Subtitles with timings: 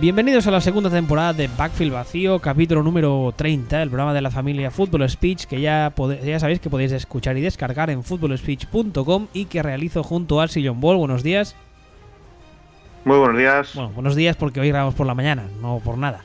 [0.00, 4.30] Bienvenidos a la segunda temporada de Backfield Vacío, capítulo número 30, el programa de la
[4.30, 5.92] familia Football Speech, que ya,
[6.24, 10.80] ya sabéis que podéis escuchar y descargar en footballspeech.com y que realizo junto a Sillon
[10.80, 10.96] Ball.
[10.96, 11.54] Buenos días.
[13.04, 13.74] Muy buenos días.
[13.74, 16.22] Bueno, buenos días porque hoy grabamos por la mañana, no por nada.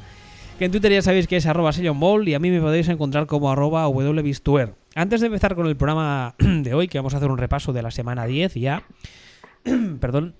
[0.57, 3.25] Que en Twitter ya sabéis que es arroba Ball y a mí me podéis encontrar
[3.25, 4.73] como arroba wbistuer.
[4.95, 7.81] Antes de empezar con el programa de hoy, que vamos a hacer un repaso de
[7.81, 8.83] la semana 10 ya,
[9.99, 10.35] perdón,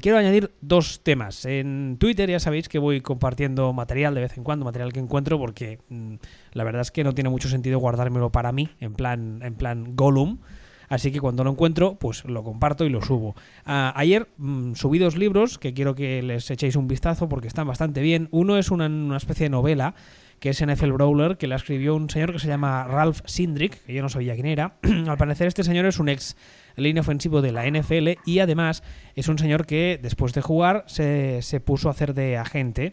[0.00, 1.44] quiero añadir dos temas.
[1.44, 5.38] En Twitter ya sabéis que voy compartiendo material de vez en cuando, material que encuentro,
[5.38, 6.14] porque mm,
[6.52, 9.96] la verdad es que no tiene mucho sentido guardármelo para mí, en plan, en plan
[9.96, 10.38] Gollum.
[10.88, 13.34] Así que cuando lo encuentro, pues lo comparto y lo subo.
[13.66, 17.66] Ah, ayer mm, subí dos libros que quiero que les echéis un vistazo porque están
[17.66, 18.28] bastante bien.
[18.30, 19.94] Uno es una, una especie de novela
[20.38, 23.92] que es NFL Brawler, que la escribió un señor que se llama Ralph Sindrick, que
[23.92, 24.76] yo no sabía quién era.
[25.08, 26.36] Al parecer este señor es un ex
[26.82, 28.82] línea ofensivo de la NFL y además
[29.14, 32.92] es un señor que después de jugar se, puso a hacer de agente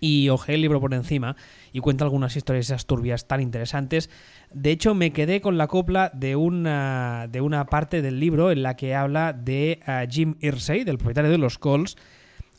[0.00, 1.36] y ojé el libro por encima
[1.72, 4.10] y cuenta algunas historias esas turbias tan interesantes.
[4.52, 8.62] De hecho, me quedé con la copla de una, de una parte del libro en
[8.62, 11.96] la que habla de uh, Jim Irsay, del propietario de los Colts,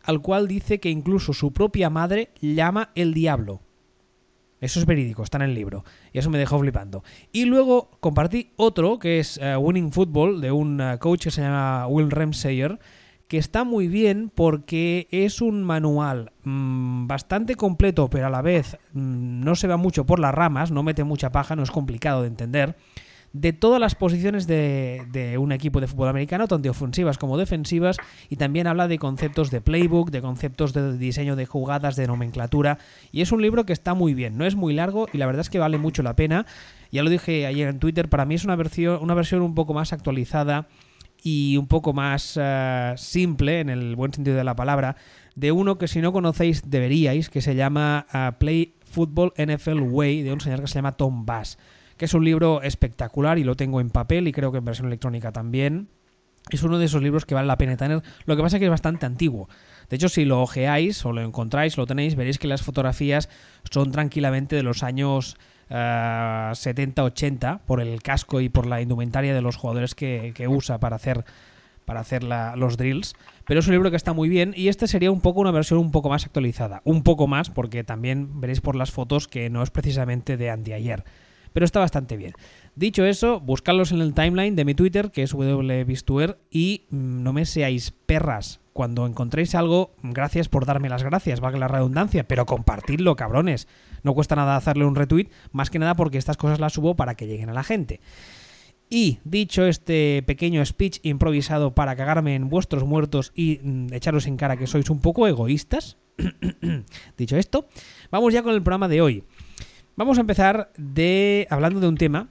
[0.04, 3.62] al cual dice que incluso su propia madre llama el diablo.
[4.62, 5.84] Eso es verídico, está en el libro.
[6.12, 7.04] Y eso me dejó flipando.
[7.32, 11.42] Y luego compartí otro, que es eh, Winning Football, de un eh, coach que se
[11.42, 12.80] llama Will Ramsayer,
[13.30, 18.78] que está muy bien porque es un manual mm, bastante completo, pero a la vez
[18.94, 22.24] mm, no se va mucho por las ramas, no mete mucha paja, no es complicado
[22.24, 22.76] de entender
[23.34, 27.98] de todas las posiciones de, un equipo de fútbol americano, tanto ofensivas como defensivas,
[28.30, 32.80] y también habla de conceptos de playbook, de conceptos de diseño de jugadas, de nomenclatura,
[33.12, 35.42] y es un libro que está muy bien, no es muy largo y la verdad
[35.42, 36.46] es que vale mucho la pena.
[36.92, 39.74] Ya lo dije ayer en Twitter, para mí es una versión, una versión un poco
[39.74, 40.68] más actualizada
[41.22, 44.96] y un poco más eh, simple, en el buen sentido de la palabra,
[45.36, 50.24] de uno que si no conocéis deberíais, que se llama eh, Play Football NFL Way,
[50.24, 51.58] de un señor que se llama Tom Bass
[52.00, 54.88] que es un libro espectacular y lo tengo en papel y creo que en versión
[54.88, 55.90] electrónica también.
[56.50, 58.02] Es uno de esos libros que vale la pena tener.
[58.26, 59.50] Lo que pasa es que es bastante antiguo.
[59.90, 63.28] De hecho, si lo ojeáis o lo encontráis, lo tenéis, veréis que las fotografías
[63.70, 65.38] son tranquilamente de los años
[65.70, 70.96] 70-80 eh, por el casco y por la indumentaria de los jugadores que, usa para
[70.96, 71.26] hacer
[71.84, 73.16] para hacer los drills,
[73.46, 75.80] pero es un libro que está muy bien y este sería un poco una versión
[75.80, 79.64] un poco más actualizada, un poco más porque también veréis por las fotos que no
[79.64, 81.04] es precisamente de anteayer
[81.54, 82.34] pero está bastante bien.
[82.76, 87.34] Dicho eso, buscadlos en el timeline de mi Twitter, que es wbistuer, y mm, no
[87.34, 88.60] me seáis perras.
[88.74, 93.68] Cuando encontréis algo, gracias por darme las gracias, valga la redundancia, pero compartidlo, cabrones.
[94.04, 97.16] No cuesta nada hacerle un retweet, más que nada porque estas cosas las subo para
[97.16, 98.00] que lleguen a la gente.
[98.90, 104.38] Y dicho este pequeño speech improvisado para cagarme en vuestros muertos y mm, echaros en
[104.38, 105.98] cara que sois un poco egoístas,
[107.18, 107.68] dicho esto,
[108.12, 109.24] vamos ya con el programa de hoy.
[110.00, 112.30] Vamos a empezar de hablando de un tema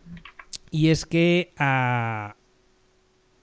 [0.70, 2.34] y es que ah,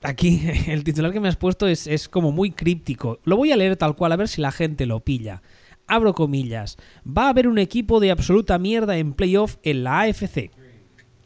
[0.02, 3.19] aquí el titular que me has puesto es, es como muy críptico.
[3.24, 5.44] Lo voy a leer tal cual a ver si la gente lo pilla.
[5.85, 6.78] Abro comillas.
[7.08, 10.50] Va a haber un equipo de absoluta mierda en playoff en la AFC.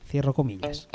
[0.05, 0.89] Cierro comillas.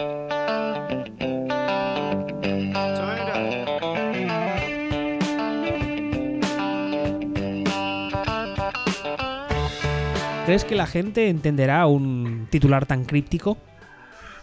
[10.47, 13.57] ¿Crees que la gente entenderá un titular tan críptico?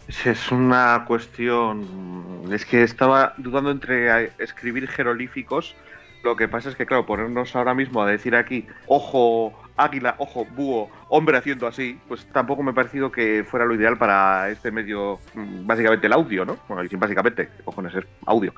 [0.07, 2.49] Es una cuestión.
[2.51, 5.75] Es que estaba dudando entre escribir jerolíficos.
[6.23, 10.45] Lo que pasa es que, claro, ponernos ahora mismo a decir aquí, ojo, águila, ojo,
[10.55, 14.71] búho, hombre haciendo así, pues tampoco me ha parecido que fuera lo ideal para este
[14.71, 16.57] medio, mm, básicamente el audio, ¿no?
[16.67, 18.53] Bueno, y básicamente, cojones, es audio.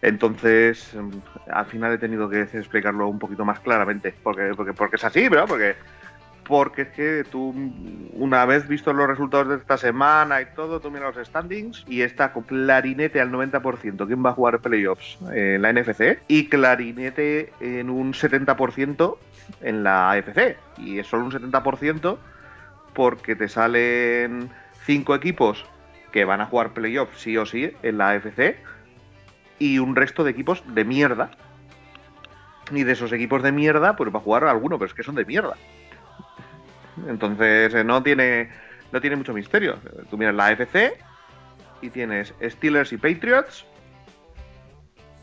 [0.00, 4.96] Entonces, mm, al final he tenido que explicarlo un poquito más claramente, porque, porque, porque
[4.96, 5.46] es así, ¿verdad?
[5.46, 5.76] Porque
[6.46, 7.54] porque es que tú,
[8.12, 12.02] una vez visto los resultados de esta semana y todo, tú miras los standings y
[12.02, 17.52] está con clarinete al 90% quién va a jugar playoffs en la NFC y clarinete
[17.60, 19.16] en un 70%
[19.62, 20.56] en la AFC.
[20.78, 22.16] Y es solo un 70%
[22.94, 24.50] porque te salen
[24.84, 25.64] cinco equipos
[26.12, 28.56] que van a jugar playoffs sí o sí en la AFC
[29.58, 31.30] y un resto de equipos de mierda.
[32.72, 35.14] Y de esos equipos de mierda, pues va a jugar alguno, pero es que son
[35.14, 35.56] de mierda.
[37.08, 38.50] Entonces eh, no tiene,
[38.92, 39.78] no tiene mucho misterio.
[40.10, 40.98] Tú miras la AFC
[41.82, 43.64] y tienes Steelers y Patriots,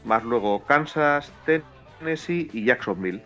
[0.04, 3.22] más luego Kansas, Tennessee y Jacksonville.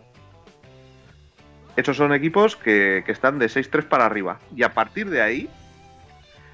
[1.76, 4.40] Esos son equipos que, están de 6-3 para arriba.
[4.56, 5.48] Y a partir de ahí,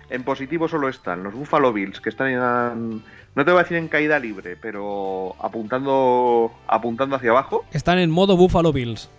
[0.10, 3.04] en positivo solo están los Buffalo Bills, que están en,
[3.36, 7.64] no te voy a decir en caída libre, pero apuntando, apuntando hacia abajo.
[7.72, 9.10] Están en modo Buffalo Bills.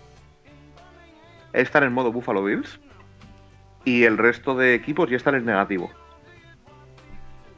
[1.55, 2.79] Están en modo Buffalo Bills
[3.83, 5.89] y el resto de equipos ya están en negativo.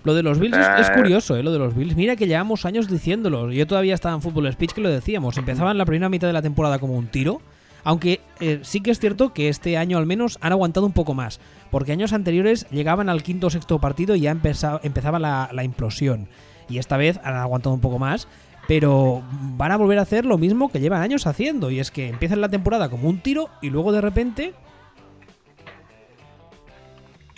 [0.04, 0.94] Lo de los Bills es, es Eh.
[0.96, 1.44] curioso, ¿eh?
[1.44, 1.96] Lo de los Bills.
[1.98, 3.52] Mira que llevamos años diciéndolo.
[3.52, 5.38] Yo todavía estaba en Fútbol Speech que lo decíamos.
[5.38, 7.42] Empezaban la primera mitad de la temporada como un tiro.
[7.84, 11.14] Aunque eh, sí que es cierto que este año al menos han aguantado un poco
[11.14, 11.40] más.
[11.72, 15.64] Porque años anteriores llegaban al quinto o sexto partido y ya empeza- empezaba la, la
[15.66, 16.28] implosión.
[16.70, 18.28] Y esta vez han aguantado un poco más.
[18.68, 19.24] Pero
[19.56, 21.72] van a volver a hacer lo mismo que llevan años haciendo.
[21.72, 24.54] Y es que empiezan la temporada como un tiro y luego de repente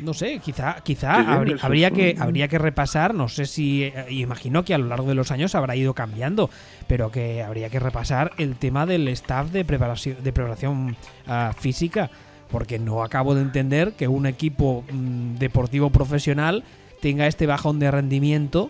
[0.02, 4.74] no sé, quizá, quizá habría, que, habría que repasar, no sé si, eh, imagino que
[4.74, 6.50] a lo largo de los años habrá ido cambiando,
[6.88, 10.96] pero que habría que repasar el tema del staff de preparación, de preparación
[11.28, 12.10] ah, física,
[12.50, 16.64] porque no acabo de entender que un equipo mm, deportivo profesional
[17.02, 18.70] tenga este bajón de rendimiento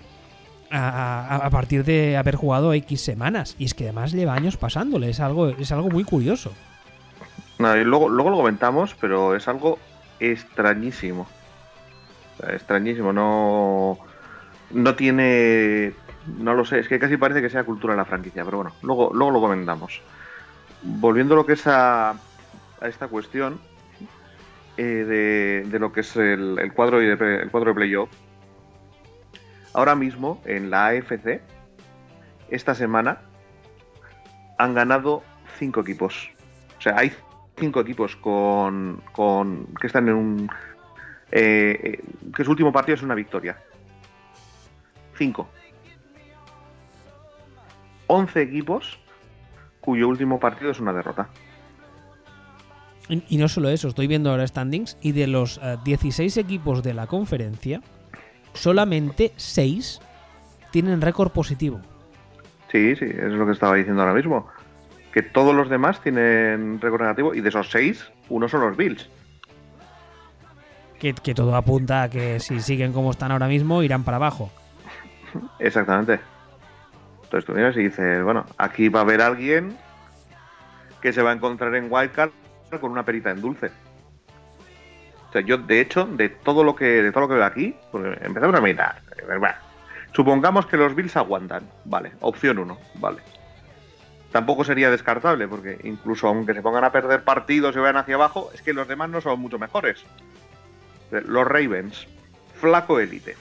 [0.72, 3.56] a, partir de haber jugado X semanas.
[3.58, 6.54] Y es que además lleva años pasándole, es algo, es algo muy curioso.
[7.58, 9.80] Y luego, luego lo comentamos, pero es algo
[10.20, 11.28] extrañísimo.
[12.42, 14.00] O extrañísimo, no.
[14.72, 15.94] No tiene.
[16.38, 18.74] No lo sé, es que casi parece que sea cultura de la franquicia, pero bueno,
[18.84, 20.02] luego, luego lo comentamos.
[20.84, 23.60] Volviendo a lo que es a, a esta cuestión
[24.78, 28.10] eh, de, de lo que es el, el cuadro pre- el cuadro de playoff,
[29.74, 31.42] ahora mismo en la AFC,
[32.50, 33.22] esta semana,
[34.58, 35.24] han ganado
[35.58, 36.30] cinco equipos.
[36.78, 37.12] O sea, hay
[37.58, 40.50] cinco equipos con, con que están en un
[41.32, 42.04] eh, eh,
[42.36, 43.58] que su último partido es una victoria.
[45.18, 45.50] Cinco.
[48.08, 49.00] 11 equipos
[49.82, 51.30] cuyo último partido es una derrota.
[53.08, 56.94] Y, no solo eso, estoy viendo ahora standings y de los eh, 16 equipos de
[56.94, 57.82] la conferencia,
[58.60, 60.02] solamente 6
[60.72, 61.80] tienen récord positivo.
[62.72, 64.48] Sí, sí, es lo que estaba diciendo ahora mismo.
[65.14, 69.10] Que todos los demás tienen récord negativo y de esos seis, uno son los Bills.
[71.00, 74.52] Que, que todo apunta a que si siguen como están ahora mismo, irán para abajo.
[75.60, 76.20] Exactamente.
[77.24, 79.78] Entonces tú miras y dices, bueno, aquí va a haber alguien
[81.02, 82.32] que se va a encontrar en Wildcard
[82.80, 83.72] con una perita en dulce.
[85.30, 87.76] O sea, yo de hecho, de todo lo que, de todo lo que veo aquí,
[87.92, 89.02] porque empezamos a mirar.
[90.12, 91.64] supongamos que los Bills aguantan.
[91.86, 93.20] Vale, opción uno, vale.
[94.32, 98.50] Tampoco sería descartable, porque incluso aunque se pongan a perder partidos y vayan hacia abajo,
[98.54, 100.04] es que los demás no son mucho mejores.
[101.12, 102.08] Los Ravens,
[102.56, 103.36] flaco élite.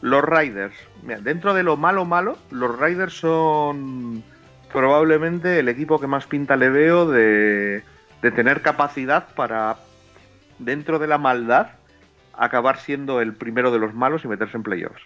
[0.00, 4.22] Los Riders, mira, dentro de lo malo malo, los Riders son
[4.72, 7.82] probablemente el equipo que más pinta le veo de,
[8.22, 9.76] de tener capacidad para,
[10.58, 11.68] dentro de la maldad,
[12.32, 15.02] acabar siendo el primero de los malos y meterse en playoffs.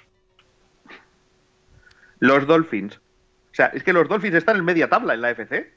[2.19, 2.97] Los Dolphins.
[2.97, 5.73] O sea, es que los Dolphins están en media tabla en la FC.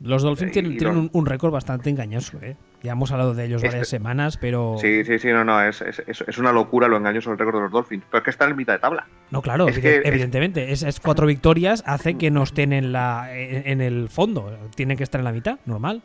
[0.00, 2.56] Los Dolphins Y tienen, un, un récord bastante engañoso, ¿eh?
[2.82, 4.76] Ya hemos hablado de ellos Este- varias semanas, pero...
[4.78, 7.72] Sí, sí, sí, no, no, es, es, una locura lo engañoso del récord de los
[7.72, 8.04] Dolphins.
[8.10, 9.06] Pero es que están en mitad de tabla.
[9.30, 10.70] No, claro, Es que evidentemente.
[10.72, 14.56] Esas cuatro victorias hacen que no estén en, la, en, en el fondo.
[14.74, 16.02] Tienen que estar en la mitad, normal.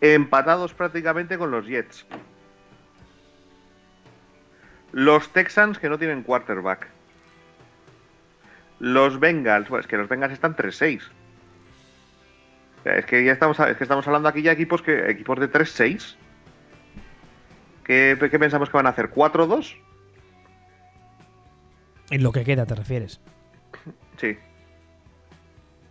[0.00, 2.06] Empatados prácticamente con los Jets.
[4.92, 6.88] Los Texans que no tienen quarterback.
[8.80, 11.02] Los Bengals, bueno, es que los Bengals están 3-6.
[12.80, 15.38] O sea, Es que ya estamos, es que estamos hablando aquí ya equipos que equipos
[15.38, 16.16] de 3-6.
[17.84, 19.10] ¿Qué, ¿Qué pensamos que van a hacer?
[19.10, 19.76] ¿4-2?
[22.10, 23.20] En lo que queda, te refieres.
[24.16, 24.38] Sí.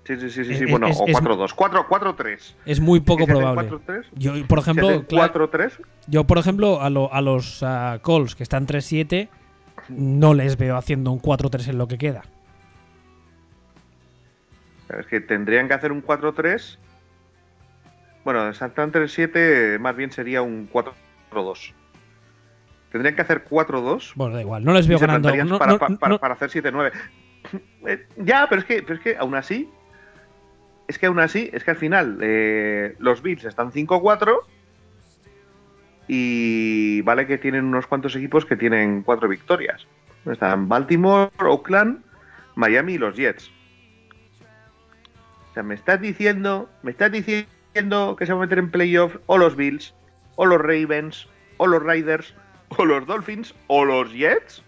[0.09, 0.63] Sí, sí, sí, sí, Es- sí.
[0.63, 1.53] es- bueno, es- o es- 4-2.
[1.53, 2.55] 4 4-3.
[2.65, 3.69] Es muy poco ¿Que se hacen probable.
[3.69, 4.05] 4-3?
[4.15, 5.79] Yo, por ¿Se ejemplo, hacen cla- 4-3?
[6.07, 9.29] yo, por ejemplo, a, lo- a los ah, Colts que están 3-7,
[9.89, 12.23] no les veo haciendo un 4-3 en lo que queda.
[14.97, 16.79] Es que tendrían que hacer un 4-3.
[18.25, 21.73] Bueno, Santan 3-7 más bien sería un 4-2.
[22.91, 25.29] Tendrían que hacer 4-2 Bueno, da igual, no les veo ganando.
[25.35, 26.91] no- para, no- pa- para- no- para hacer 7-9.
[27.85, 29.69] Eh, ya, pero es, que, pero es que aún así.
[30.89, 34.39] Es que aún así, es que al final eh, los Bills están 5-4
[36.07, 39.85] y vale que tienen unos cuantos equipos que tienen 4 victorias.
[40.25, 42.01] Están Baltimore, Oakland,
[42.55, 43.51] Miami y los Jets.
[45.51, 49.15] O sea, me estás diciendo, me estás diciendo que se va a meter en playoff
[49.27, 49.93] o los Bills,
[50.37, 51.27] o los Ravens,
[51.57, 52.33] o los Riders,
[52.69, 54.63] o los Dolphins, o los Jets.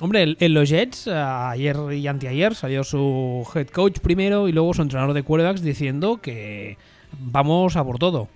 [0.00, 4.72] Hombre, en los Jets, ah, ayer y anteayer salió su head coach primero y luego
[4.72, 6.78] su entrenador de quarterbacks diciendo que
[7.18, 8.28] vamos a por todo.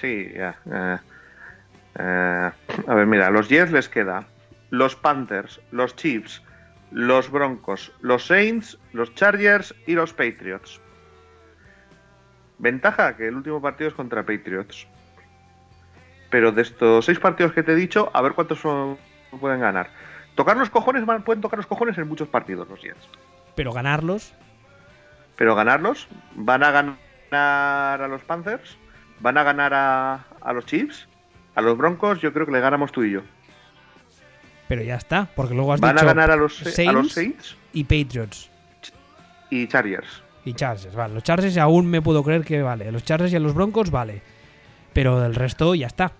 [0.00, 0.56] Sí, ya.
[0.72, 0.96] eh,
[1.98, 2.50] eh,
[2.86, 4.24] a ver, mira, los Jets les queda
[4.70, 6.42] los Panthers, los Chiefs,
[6.90, 10.80] los Broncos, los Saints, los Chargers y los Patriots.
[12.58, 14.86] Ventaja que el último partido es contra Patriots.
[16.30, 18.96] Pero de estos seis partidos que te he dicho, a ver cuántos son-
[19.38, 19.90] pueden ganar.
[20.34, 23.08] Tocar los cojones, pueden tocar los cojones en muchos partidos los Jets.
[23.54, 24.32] Pero ganarlos,
[25.36, 28.76] Pero ganarlos, van a ganar a los Panthers,
[29.20, 31.06] van a ganar a, a los Chiefs,
[31.54, 33.22] a los Broncos, yo creo que le ganamos tú y yo.
[34.68, 35.28] pero ya está.
[35.34, 38.50] Porque luego has Van a dicho ganar a los, a los Saints Saints y Patriots.
[39.50, 40.22] y Chargers.
[40.44, 41.14] Y Chargers, vale.
[41.14, 42.90] Los Chargers aún me puedo creer que vale.
[42.92, 44.22] Los Chargers y a los Broncos, vale.
[44.92, 46.12] Pero del resto ya está.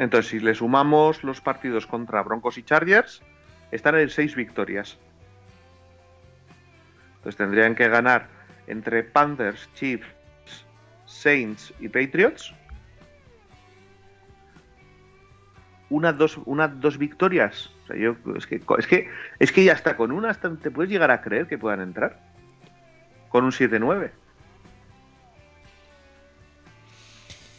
[0.00, 3.20] Entonces, si le sumamos los partidos contra Broncos y Chargers,
[3.70, 4.96] están en seis victorias.
[7.16, 8.26] Entonces tendrían que ganar
[8.66, 10.06] entre Panthers, Chiefs,
[11.04, 12.54] Saints y Patriots.
[15.90, 17.70] Una, dos, dos victorias.
[17.84, 20.90] O sea, yo, es, que, es, que, es que ya está, con una te puedes
[20.90, 22.18] llegar a creer que puedan entrar.
[23.28, 24.10] Con un 7-9.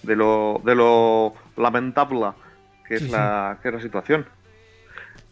[0.01, 2.31] De lo, de lo lamentable
[2.85, 3.09] que es, sí.
[3.09, 4.25] la, que es la situación.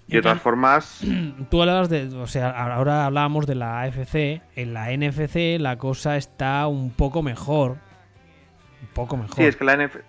[0.07, 1.01] Y De todas formas,
[1.51, 2.07] Tú hablabas de.
[2.15, 4.41] O sea, ahora hablábamos de la AFC.
[4.55, 7.77] En la NFC la cosa está un poco mejor.
[8.81, 9.35] Un poco mejor.
[9.35, 9.99] sí, es que la NFC.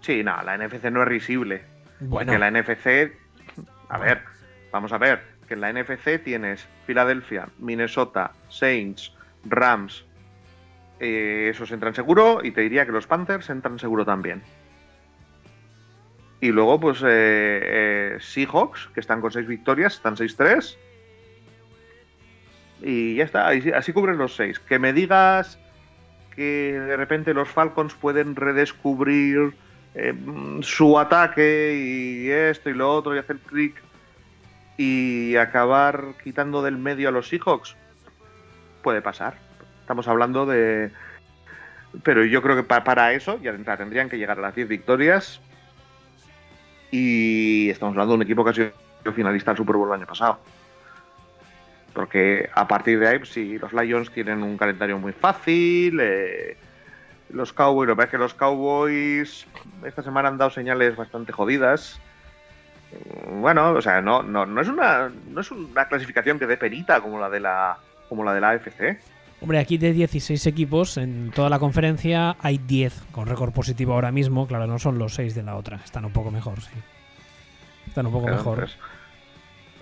[0.00, 1.62] Sí, no, la NFC no es risible.
[2.00, 3.12] bueno, Que la NFC.
[3.88, 4.22] A ver,
[4.72, 5.22] vamos a ver.
[5.46, 9.12] Que en la NFC tienes Filadelfia, Minnesota, Saints,
[9.44, 10.04] Rams.
[10.98, 12.40] eh, esos entran seguro.
[12.42, 14.42] Y te diría que los Panthers entran seguro también.
[16.42, 20.76] Y luego, pues, eh, eh, Seahawks, que están con 6 victorias, están 6-3.
[22.80, 24.58] Y ya está, así, así los 6.
[24.58, 25.56] Que me digas
[26.34, 29.54] que de repente los Falcons pueden redescubrir
[29.94, 30.14] eh,
[30.62, 33.80] su ataque y esto y lo otro y hacer clic
[34.76, 37.76] y acabar quitando del medio a los Seahawks.
[38.82, 39.34] Puede pasar.
[39.80, 40.90] Estamos hablando de...
[42.02, 45.40] Pero yo creo que pa- para eso ya tendrían que llegar a las 10 victorias
[46.92, 50.06] y estamos hablando de un equipo que ha sido finalista del Super Bowl el año
[50.06, 50.38] pasado.
[51.94, 55.98] Porque a partir de ahí, pues, sí, los Lions tienen un calendario muy fácil.
[56.00, 56.56] eh,
[57.30, 59.46] los Cowboys, lo que pasa es que los Cowboys
[59.84, 61.98] esta semana han dado señales bastante jodidas.
[63.30, 67.00] Bueno, o sea, no, no, no es una no es una clasificación que dé penita
[67.00, 67.78] como la de la
[68.10, 68.98] como la de la AFC.
[69.42, 74.12] Hombre, aquí de 16 equipos en toda la conferencia hay 10 con récord positivo ahora
[74.12, 74.46] mismo.
[74.46, 75.80] Claro, no son los 6 de la otra.
[75.84, 76.70] Están un poco mejor, sí.
[77.88, 78.58] Están un poco Claro, mejor.
[78.60, 78.78] Entonces,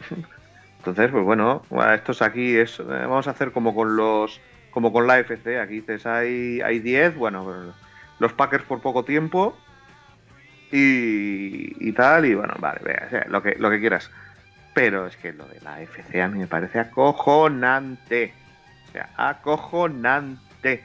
[0.78, 1.62] entonces, pues bueno,
[1.92, 4.40] estos aquí es eh, vamos a hacer como con los
[4.70, 5.58] como con la AFC.
[5.62, 7.58] Aquí dices hay hay 10, bueno, pues,
[8.18, 9.54] los Packers por poco tiempo
[10.72, 14.10] y, y tal y bueno, vale, vea, lo que lo que quieras.
[14.72, 18.39] Pero es que lo de la AFC a mí me parece acojonante.
[18.90, 20.84] O sea, acojonante.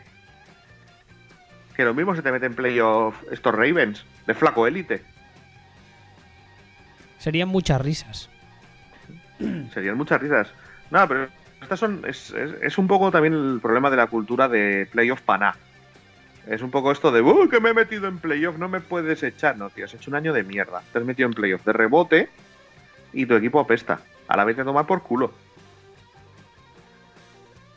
[1.75, 5.03] Que lo mismo se te mete en playoff estos Ravens de flaco élite.
[7.19, 8.29] Serían muchas risas.
[9.74, 10.51] Serían muchas risas.
[10.91, 11.27] No, pero
[11.62, 12.03] estas son.
[12.07, 15.55] Es, es- es un poco también el problema de la cultura de playoff paná.
[16.47, 18.57] Es un poco esto de, ¡uh, que me he metido en playoff!
[18.59, 19.57] No me puedes echar.
[19.57, 20.83] No, tío, has hecho un año de mierda.
[20.93, 22.29] Te has metido en playoff de rebote
[23.13, 24.00] y tu equipo apesta.
[24.27, 25.33] A la vez de tomar por culo.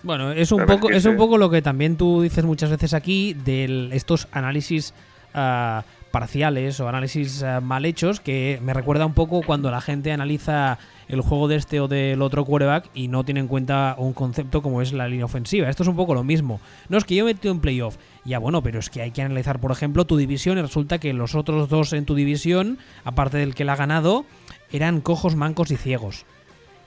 [0.02, 3.35] Bueno, es un poco, es un poco lo que también tú dices muchas veces aquí
[3.35, 4.95] de estos análisis
[5.35, 10.12] ah, parciales o análisis ah, mal hechos que me recuerda un poco cuando la gente
[10.12, 10.78] analiza
[11.09, 14.62] el juego de este o del otro quarterback y no tiene en cuenta un concepto
[14.62, 15.69] como es la línea ofensiva.
[15.69, 16.61] Esto es un poco lo mismo.
[16.88, 17.97] No es que yo metido en playoff.
[18.25, 21.12] Ya bueno, pero es que hay que analizar, por ejemplo, tu división y resulta que
[21.12, 24.26] los otros dos en tu división, aparte del que la ha ganado,
[24.71, 26.25] eran cojos, mancos y ciegos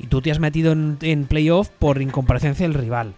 [0.01, 3.13] y tú te has metido en, playoff por incomparecencia del rival.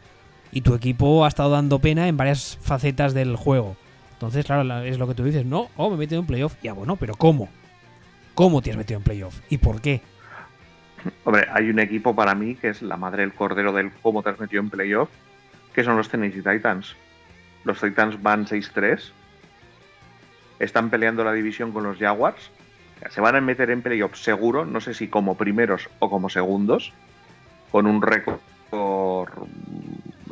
[0.51, 3.77] Y tu equipo ha estado dando pena en varias facetas del juego.
[4.11, 5.45] Entonces, claro, la- es lo que tú dices.
[5.45, 6.55] No, oh, me he metido en playoff.
[6.61, 7.47] Ya, bueno, pero ¿cómo?
[8.33, 9.39] ¿Cómo te has metido en playoff?
[9.49, 10.01] ¿Y por qué?
[11.23, 14.31] Hombre, hay un equipo para mí que es la madre del cordero del cómo te
[14.31, 15.09] has metido en playoff,
[15.73, 16.97] que son los Tennessee Titans.
[17.63, 19.11] Los Titans van 6-3.
[20.59, 22.51] Están peleando la división con los Jaguars.
[23.09, 26.93] Se van a meter en playoff seguro, no sé si como primeros o como segundos,
[27.71, 28.39] con un récord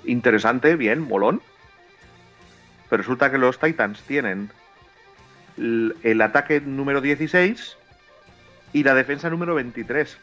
[0.06, 1.42] interesante, bien, molón.
[2.90, 4.52] Pero resulta que los Titans tienen
[5.58, 7.78] el, el ataque número 16
[8.74, 10.18] y la defensa número 23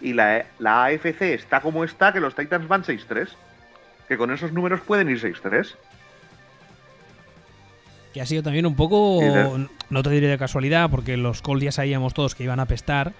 [0.00, 3.28] y la, la AFC está como está, que los Titans van 6-3.
[4.08, 5.74] Que con esos números pueden ir 6-3.
[8.12, 9.20] Que ha sido también un poco,
[9.90, 13.12] no te diré de casualidad, porque los Colts ya sabíamos todos que iban a pestar,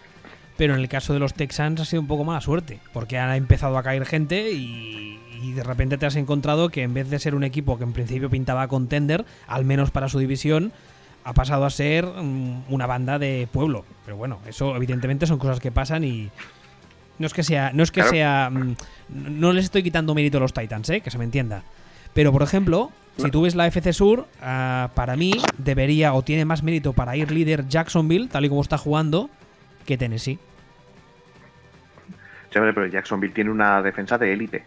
[0.58, 3.37] Pero en el caso de los Texans ha sido un poco mala suerte, porque ha
[3.38, 7.18] empezado a caer gente y, y de repente te has encontrado que en vez de
[7.18, 10.70] ser un equipo que en principio pintaba contender, al menos para su división,
[11.25, 13.87] ha pasado a ser mm, una banda de pueblo.
[14.04, 16.28] Pero bueno, eso evidentemente son cosas que pasan y
[17.18, 18.11] no es que sea, no es que Claro.
[18.11, 18.76] sea, mm,
[19.08, 21.00] no les estoy quitando mérito a los Titans, ¿eh?
[21.00, 21.62] que se me entienda.
[22.12, 26.45] Pero por ejemplo, si tú ves la FC Sur, ah, para mí debería o tiene
[26.45, 29.31] más mérito para ir líder Jacksonville, tal y como está jugando,
[29.87, 30.38] que Tennessee.
[32.54, 34.64] Hombre, pero Jacksonville tiene una defensa de élite.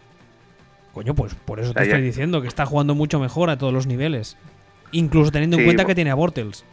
[0.92, 3.86] Coño, pues por eso te estoy diciendo que está jugando mucho mejor a todos los
[3.86, 4.36] niveles.
[4.92, 6.64] Incluso teniendo en cuenta que tiene a Bortles.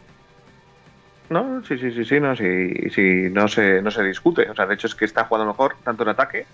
[1.30, 4.48] No, sí, sí, sí, sí, no, sí, sí, no se, no se discute.
[4.50, 6.46] O sea, de hecho es que está jugando mejor tanto en ataque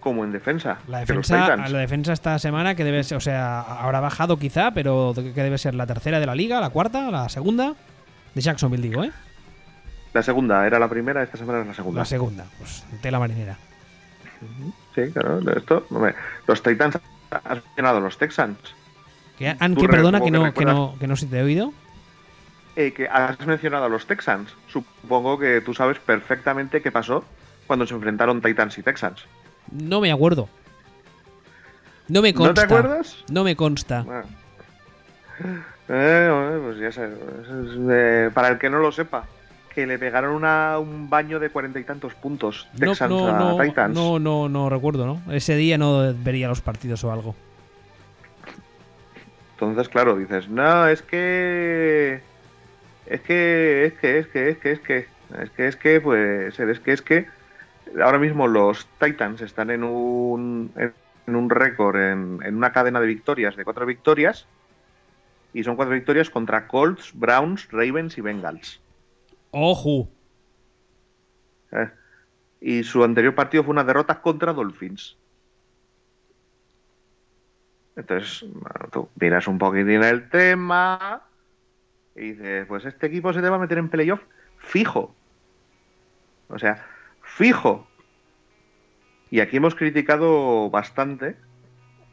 [0.00, 0.78] como en defensa.
[0.88, 5.12] La defensa, la defensa esta semana que debe ser, o sea, habrá bajado quizá, pero
[5.14, 7.74] que debe ser la tercera de la liga, la cuarta, la segunda.
[8.34, 9.12] De Jacksonville digo, ¿eh?
[10.12, 12.00] La segunda era la primera, esta semana es la segunda.
[12.00, 13.56] La segunda, pues tela marinera.
[14.94, 15.86] Sí, claro, esto.
[15.90, 16.14] hombre,
[16.46, 16.98] los Titans
[17.30, 18.58] has mencionado los Texans.
[19.36, 21.38] ¿Que, han, Tú que perdona que como que no, que, no, que no se te
[21.38, 21.72] he oído?
[22.76, 24.54] Eh, que has mencionado a los Texans.
[24.68, 27.24] Supongo que tú sabes perfectamente qué pasó
[27.66, 29.24] cuando se enfrentaron Titans y Texans.
[29.72, 30.48] No me acuerdo.
[32.08, 32.54] No me ¿No consta.
[32.54, 33.16] te acuerdas?
[33.30, 34.02] No me consta.
[34.02, 34.24] Bueno.
[35.88, 37.12] Eh, pues ya sabes.
[37.12, 39.24] es, eh, para el que no lo sepa,
[39.74, 43.38] que le pegaron una- un baño de cuarenta y tantos puntos No, Texans no, a
[43.38, 43.94] no, Titans.
[43.94, 45.32] no, no, no recuerdo, ¿no?
[45.32, 47.34] Ese día no vería los partidos o algo.
[49.54, 52.20] Entonces, claro, dices, no, es que.
[53.06, 55.06] Es que, es que, es que, es que, es que.
[55.42, 56.58] Es que, es que, pues.
[56.60, 57.26] Es que, es que.
[58.02, 60.72] Ahora mismo los Titans están en un.
[61.26, 64.46] En un récord, en, en una cadena de victorias, de cuatro victorias.
[65.52, 68.80] Y son cuatro victorias contra Colts, Browns, Ravens y Bengals.
[69.50, 70.08] ¡Ojo!
[71.72, 71.90] Eh,
[72.60, 75.16] Y su anterior partido fue una derrota contra Dolphins.
[77.96, 81.22] Entonces, bueno, tú miras un poquitín el tema
[82.14, 84.22] y dices, pues este equipo se te va a meter en playoff
[84.58, 85.14] fijo.
[86.48, 86.86] O sea,
[87.38, 87.86] fijo.
[89.30, 91.36] Y aquí hemos criticado bastante,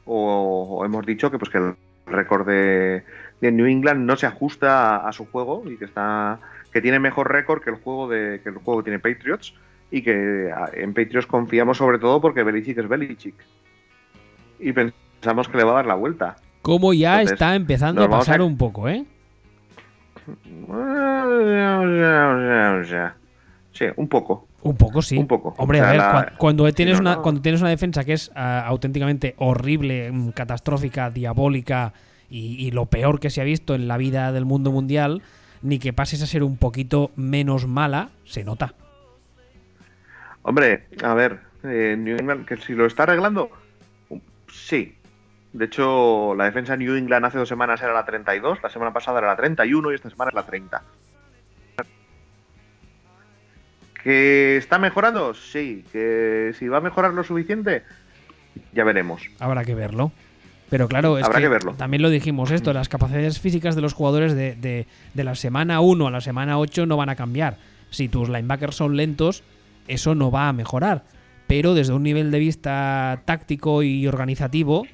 [0.06, 3.04] o, o hemos dicho que pues que el récord de,
[3.42, 6.40] de New England no se ajusta a, a su juego y que está
[6.72, 9.56] que tiene mejor récord que el juego de que el juego tiene Patriots
[9.90, 13.34] y que en Patriots confiamos sobre todo porque Belichick es Belichick
[14.60, 16.36] y pensamos que le va a dar la vuelta.
[16.62, 19.06] Como ya Entonces, está empezando a pasar a- un poco, ¿eh?
[23.72, 24.45] Sí, un poco.
[24.70, 25.18] Un poco, sí.
[25.18, 25.54] Un poco.
[25.58, 27.22] Hombre, O sea, a ver, la- cuando, tienes no, una, no.
[27.22, 31.94] cuando tienes una defensa que es ah, auténticamente horrible, mm, catastrófica, diabólica
[32.30, 35.22] y, y lo peor que se ha visto en la vida del mundo mundial,
[35.62, 38.74] ni que pases a ser un poquito menos mala, se nota.
[40.42, 43.50] Hombre, a ver, eh, New England, que si lo está arreglando,
[44.10, 44.20] um,
[44.52, 44.96] sí.
[45.54, 48.92] De hecho, la defensa de New England hace dos semanas era la 32, la semana
[48.94, 50.84] pasada era la 31 y esta semana es la 30.
[54.06, 55.34] ¿Que está mejorando?
[55.34, 55.84] Sí.
[55.92, 57.82] ¿Que si va a mejorar lo suficiente?
[58.72, 59.24] Ya veremos.
[59.40, 60.12] Habrá que verlo.
[60.70, 61.74] Pero claro, es Habrá que, que verlo.
[61.74, 65.80] también lo dijimos esto, las capacidades físicas de los jugadores de, de- de la semana
[65.82, 67.58] 1 a la semana 8 no van a cambiar.
[67.90, 69.44] Si tus linebackers son lentos,
[69.88, 71.04] eso no va a mejorar.
[71.48, 74.86] Pero desde un nivel de vista táctico y organizativo,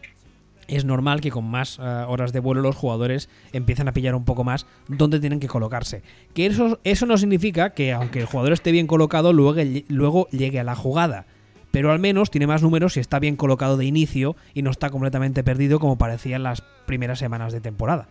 [0.72, 4.26] es normal que con más eh, horas de vuelo los jugadores empiezan a pillar un
[4.26, 6.02] poco más dónde tienen que colocarse.
[6.34, 10.60] Que eso, eso no significa que aunque el jugador esté bien colocado, luego, luego llegue
[10.60, 11.26] a la jugada.
[11.72, 14.90] Pero al menos tiene más números si está bien colocado de inicio y no está
[14.90, 18.08] completamente perdido como parecía en las primeras semanas de temporada.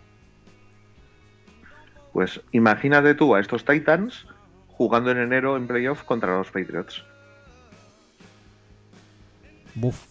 [2.12, 4.26] Pues imagínate tú a estos Titans
[4.68, 7.04] jugando en enero en playoff contra los Patriots.
[9.74, 10.06] Buf.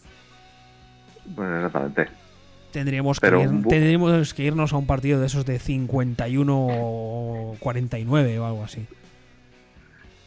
[1.35, 2.18] Pues exactamente.
[2.71, 3.31] Tendríamos que, ir-
[3.69, 8.85] tendríamos que irnos a un partido de esos de 51-49 o algo así.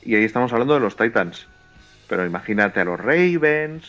[0.04, 1.46] Y ahí estamos hablando de los Titans.
[2.08, 3.84] Pero imagínate a los Ravens,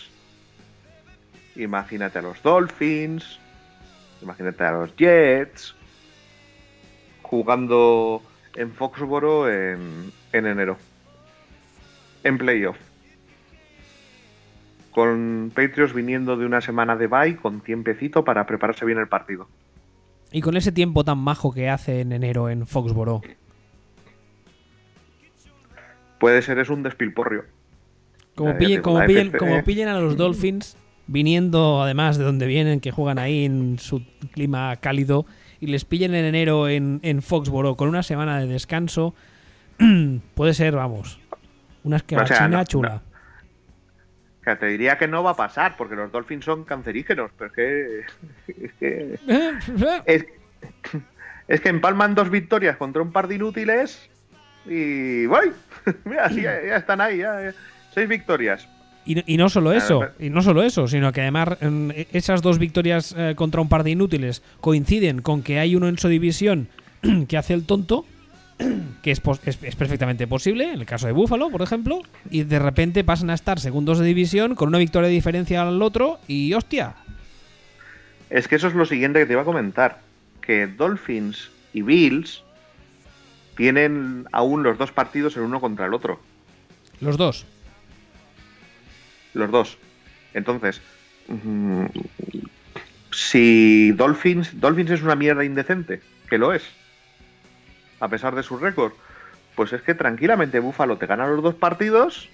[1.55, 3.39] imagínate a los Dolphins,
[4.21, 5.73] imagínate a los Jets,
[7.23, 8.21] jugando
[8.55, 10.77] en Foxboro en, en enero.
[12.23, 12.77] En playoff.
[14.93, 19.47] Con Patriots viniendo de una semana de bye con tiempecito para prepararse bien el partido.
[20.31, 23.21] Y con ese tiempo tan majo que hace en enero en Foxboro.
[26.19, 27.45] Puede ser es un despilporrio.
[28.35, 29.37] Como digo, como pillen- FC.
[29.37, 34.03] como pillen a los Dolphins, viniendo además de donde vienen, que juegan ahí en su
[34.31, 35.25] clima cálido,
[35.59, 39.13] y les pillen en enero en, en Foxboro con una semana de descanso,
[40.35, 41.19] puede ser, vamos.
[41.83, 42.01] Una
[42.49, 43.01] no, chula.
[44.43, 47.55] Que te diría que no va a pasar, porque los Dolphins son cancerígenos, pero es
[47.55, 48.63] que.
[48.65, 49.19] Es que.
[50.05, 50.25] Es,
[51.47, 54.09] es que empalman dos victorias contra un par de inútiles
[54.65, 55.25] y.
[55.27, 55.51] ¡Voy!
[56.05, 57.53] Mira, sí, ya, ya están ahí, ya, ya.
[57.93, 58.67] Seis victorias.
[59.05, 62.57] Y, y no solo eso, y no solo eso, sino que además mm, esas dos
[62.57, 66.69] victorias eh, contra un par de inútiles coinciden con que hay uno en su división
[67.27, 68.05] que hace el tonto,
[69.01, 73.03] que es, es perfectamente posible, en el caso de Buffalo, por ejemplo, y de repente
[73.03, 76.95] pasan a estar segundos de división con una victoria de diferencia al otro y hostia,
[78.29, 80.01] Es que eso es lo siguiente que te iba a comentar.
[80.41, 82.43] Que Dolphins y Bills
[83.55, 86.19] tienen aún los dos partidos el uno contra el otro.
[86.99, 87.45] los dos.
[89.33, 89.77] Los dos.
[90.33, 90.81] Entonces,
[91.27, 91.85] mm,
[93.11, 96.63] si Dolphins, Dolphins es una mierda indecente, que lo es,
[98.03, 98.91] a pesar de su récord,
[99.55, 102.27] pues es que tranquilamente Buffalo te gana los dos partidos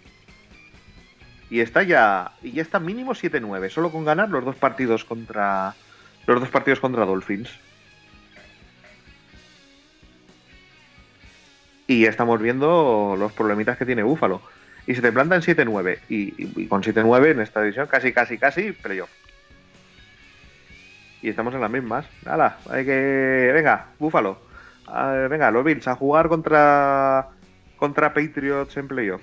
[1.51, 5.75] y está ya y ya está mínimo 7-9, solo con ganar los dos partidos contra
[6.25, 7.51] los dos partidos contra Dolphins.
[11.85, 14.41] Y ya estamos viendo los problemitas que tiene Buffalo.
[14.85, 15.99] Y se te planta en 7-9.
[16.07, 19.09] Y, con 7-9 en esta división, casi, casi, casi, playoff.
[21.23, 22.05] Y estamos en las mismas.
[22.23, 23.51] Nada, hay que.
[23.55, 24.48] Venga, Búfalo.
[25.29, 27.29] Venga, los Bills a jugar contra.
[27.77, 29.21] contra Patriots en playoff.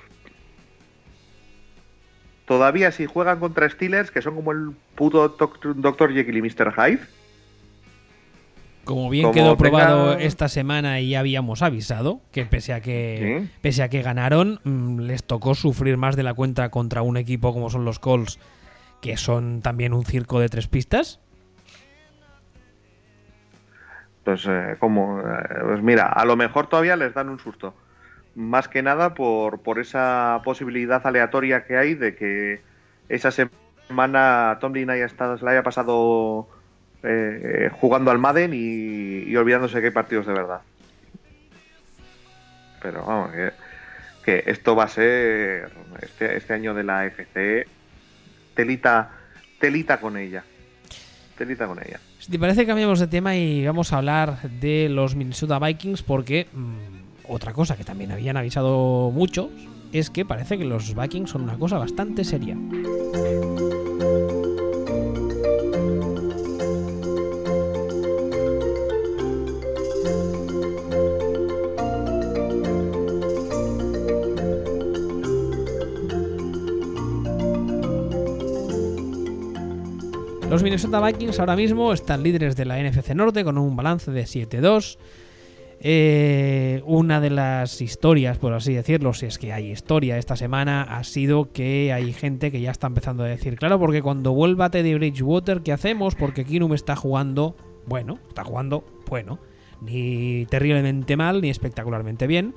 [2.46, 6.12] Todavía si juegan contra Steelers, que son como el puto Dr.
[6.12, 6.72] Jekyll y Mr.
[6.72, 7.00] Hyde.
[8.84, 13.40] Como bien Como quedó probado esta semana y ya habíamos avisado que pese a que
[13.42, 13.50] Sí.
[13.60, 17.52] pese a que ganaron mm, les tocó sufrir más de la cuenta contra un equipo
[17.52, 18.38] como son los Colts
[19.00, 21.18] que son también un circo de tres pistas.
[24.26, 25.24] Pues, eh, como, eh,
[25.62, 27.76] pues mira, a lo mejor todavía les dan un susto.
[28.34, 32.60] Más que nada por, por esa posibilidad aleatoria que hay de que
[33.08, 36.48] esa semana Tomlin haya estado, se la haya pasado
[37.04, 40.62] eh, eh, jugando al Madden y, y olvidándose que hay partidos de verdad.
[42.82, 43.52] Pero vamos, que,
[44.24, 45.70] que esto va a ser
[46.02, 47.68] este, este año de la FC
[48.56, 49.08] telita,
[49.60, 50.42] telita con ella.
[51.38, 52.00] Telita con ella.
[52.26, 56.48] Si te parece cambiamos de tema y vamos a hablar de los Minnesota Vikings porque
[56.52, 59.46] mm, otra cosa que también habían avisado muchos
[59.92, 62.56] es que parece que los Vikings son una cosa bastante seria.
[80.50, 84.22] Los Minnesota Vikings ahora mismo están líderes de la NFC Norte con un balance de
[84.22, 84.96] 7-2.
[85.80, 90.82] Eh, una de las historias, por así decirlo, si es que hay historia esta semana,
[90.82, 94.70] ha sido que hay gente que ya está empezando a decir, claro, porque cuando vuelva
[94.70, 96.14] Teddy Bridgewater, ¿qué hacemos?
[96.14, 99.40] Porque Kinum está jugando, bueno, está jugando, bueno,
[99.80, 102.54] ni terriblemente mal, ni espectacularmente bien.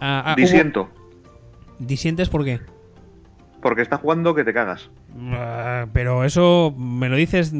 [0.00, 0.88] Ah, ah, Disiento,
[1.80, 2.60] ¿Disientes por qué?
[3.66, 4.88] Porque está jugando que te cagas.
[5.32, 7.52] Ah, pero eso, ¿me lo dices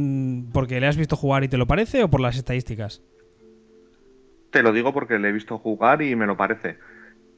[0.52, 3.02] porque le has visto jugar y te lo parece o por las estadísticas?
[4.52, 6.76] Te lo digo porque le he visto jugar y me lo parece.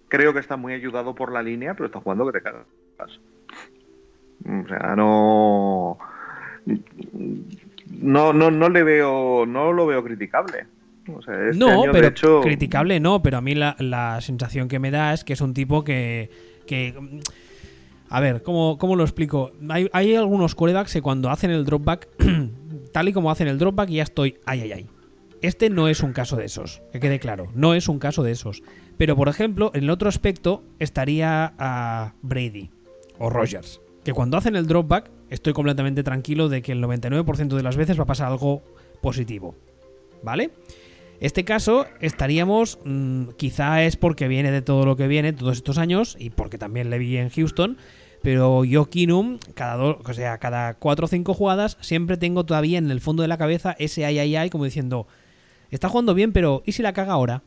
[0.08, 2.66] Creo que está muy ayudado por la línea, pero está jugando que te cagas.
[4.44, 5.98] O sea, no.
[8.02, 9.46] No, no, no le veo.
[9.46, 10.66] No lo veo criticable.
[11.10, 14.20] O sea, este no, año, pero de hecho, criticable no, pero a mí la, la
[14.20, 16.28] sensación que me da es que es un tipo que...
[16.66, 17.22] que
[18.10, 19.52] a ver, ¿cómo, cómo lo explico?
[19.68, 22.08] Hay, algunos quarterbacks que cuando hacen el dropback,
[22.92, 24.38] tal y como hacen el dropback, ya estoy...
[24.46, 24.86] Ay, ay, ay.
[25.40, 28.32] Este no es un caso de esos, que quede claro, no es un caso de
[28.32, 28.62] esos.
[28.96, 32.70] Pero, por ejemplo, en el otro aspecto estaría a Brady
[33.18, 37.62] o Rogers, que cuando hacen el dropback estoy completamente tranquilo de que el 99% de
[37.62, 38.64] las veces va a pasar algo
[39.00, 39.54] positivo.
[40.24, 40.50] ¿Vale?
[41.20, 45.78] Este caso estaríamos, mm, quizá es porque viene de todo lo que viene todos estos
[45.78, 47.76] años y porque también le vi en Houston,
[48.22, 52.78] pero yo Kinum, cada do- o sea, cada cuatro o cinco jugadas siempre tengo todavía
[52.78, 55.06] en el fondo de la cabeza ese ay ay ay como diciendo,
[55.70, 57.42] está jugando bien, pero ¿y si la caga ahora?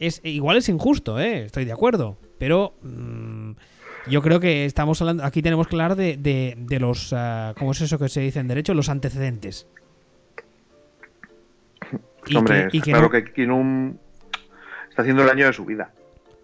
[0.00, 1.44] Es, igual es injusto, ¿eh?
[1.44, 3.52] estoy de acuerdo, pero mm,
[4.10, 7.72] yo creo que estamos hablando, aquí tenemos que hablar de, de- de los, ah, ¿cómo
[7.72, 8.74] es eso que se dice en derecho?
[8.74, 9.66] Los antecedentes.
[12.26, 13.96] Y hombre, que- y que claro no- que Kinum
[14.88, 15.92] está haciendo el año de su vida.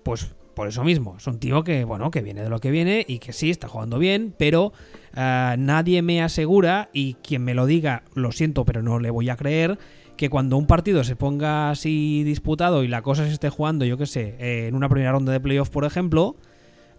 [0.03, 3.03] Pues por eso mismo, es un tío que, bueno, que viene de lo que viene
[3.09, 4.75] y que sí, está jugando bien, pero
[5.14, 9.31] ah, nadie me asegura, y quien me lo diga, lo siento, pero no le voy
[9.31, 9.79] a creer,
[10.18, 13.96] que cuando un partido se ponga así disputado y la cosa se esté jugando, yo
[13.96, 16.37] qué sé, eh, en una primera ronda de playoff, por ejemplo,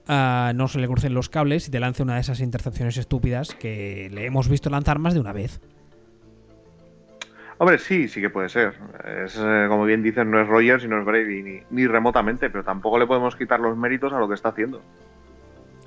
[0.08, 3.54] ah, no se le crucen los cables y te lance una de esas intercepciones estúpidas
[3.54, 5.62] que le hemos visto lanzar más de una vez.
[7.62, 8.74] Hombre, sí, sí que puede ser.
[9.24, 12.50] Es, eh, como bien dicen, no es Rogers y no es Brady, ni, ni remotamente,
[12.50, 14.82] pero tampoco le podemos quitar los méritos a lo que está haciendo.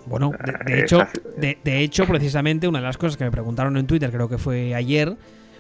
[0.07, 1.05] Bueno, de, de Eh, hecho,
[1.37, 4.39] de, de hecho, precisamente una de las cosas que me preguntaron en Twitter, creo que
[4.39, 5.17] fue ayer,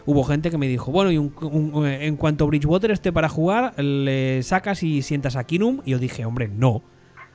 [0.07, 3.77] hubo gente que me dijo, bueno, y un- un- en cuanto Bridgewater esté para jugar,
[3.83, 6.83] le sacas y sientas a Kinum, y yo dije, hombre, no,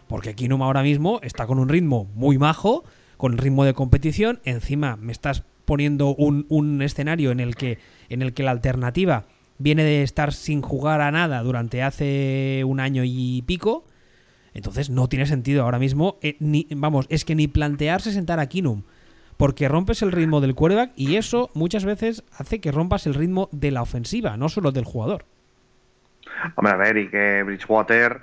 [0.07, 2.85] porque Kinum ahora mismo está con un ritmo muy majo,
[3.17, 7.77] con ritmo de competición, encima me estás poniendo un, escenario en el que
[8.09, 9.25] en el que la alternativa
[9.59, 13.85] viene de estar sin jugar a nada durante hace un año y pico.
[14.55, 16.37] Entonces no tiene sentido ahora mismo, eh,
[16.75, 18.81] vamos, es que ni plantearse sentar a Kinum,
[19.37, 23.47] porque rompes el ritmo del quarterback y eso muchas veces hace que rompas el ritmo
[23.51, 25.25] de la ofensiva, no solo del jugador.
[26.55, 28.21] Hombre, a ver, y que Bridgewater,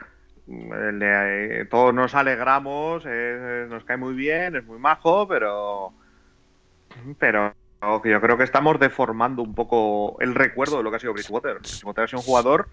[0.49, 5.93] mm, le- todos nos alegramos, eh, nos cae muy bien, es muy majo, pero.
[7.19, 7.55] Pero
[8.05, 11.59] yo creo que estamos deformando un poco el recuerdo de lo que ha sido Bridgewater.
[11.59, 12.69] Bridgewater sido un jugador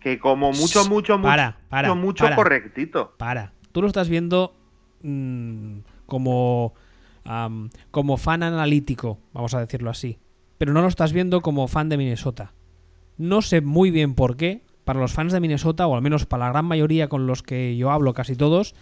[0.00, 2.36] que, como mucho, mucho, mucho, Para, mucho, mucho para.
[2.36, 3.14] correctito.
[3.16, 3.52] Para.
[3.72, 4.54] Tú lo estás viendo
[5.02, 6.74] mm, como,
[7.90, 10.18] como fan analítico, vamos a decirlo así.
[10.56, 12.52] Pero no lo estás viendo como fan de Minnesota.
[13.16, 14.62] No sé muy bien por qué.
[14.84, 17.76] Para los fans de Minnesota, o al menos para la gran mayoría con los que
[17.76, 18.74] yo hablo, casi todos,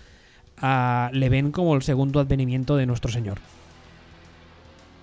[0.56, 3.38] ah, le ven como el segundo advenimiento de nuestro Señor.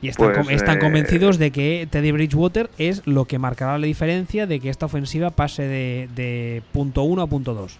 [0.03, 3.87] Y están, Pues, están eh, convencidos de que Teddy Bridgewater es lo que marcará la
[3.87, 7.77] diferencia de que esta ofensiva pase de, de punto 1 a punto 2.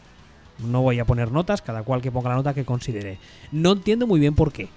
[0.67, 3.17] No voy a poner notas, cada cual que ponga la nota que considere.
[3.51, 4.69] No entiendo muy bien por qué.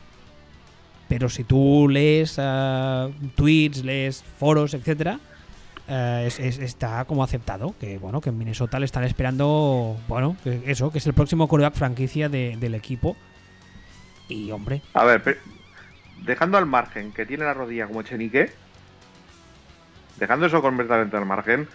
[1.08, 5.20] Pero si tú lees ah, tweets, lees foros, etcétera,
[5.86, 10.36] eh, es- es- está como aceptado que bueno que en Minnesota le están esperando bueno
[10.42, 13.16] que eso que es el próximo quarterback franquicia de- del equipo
[14.28, 15.36] y hombre A ver, pe-
[16.22, 18.52] dejando al margen que tiene la rodilla como Chenique,
[20.18, 21.68] dejando eso completamente al margen,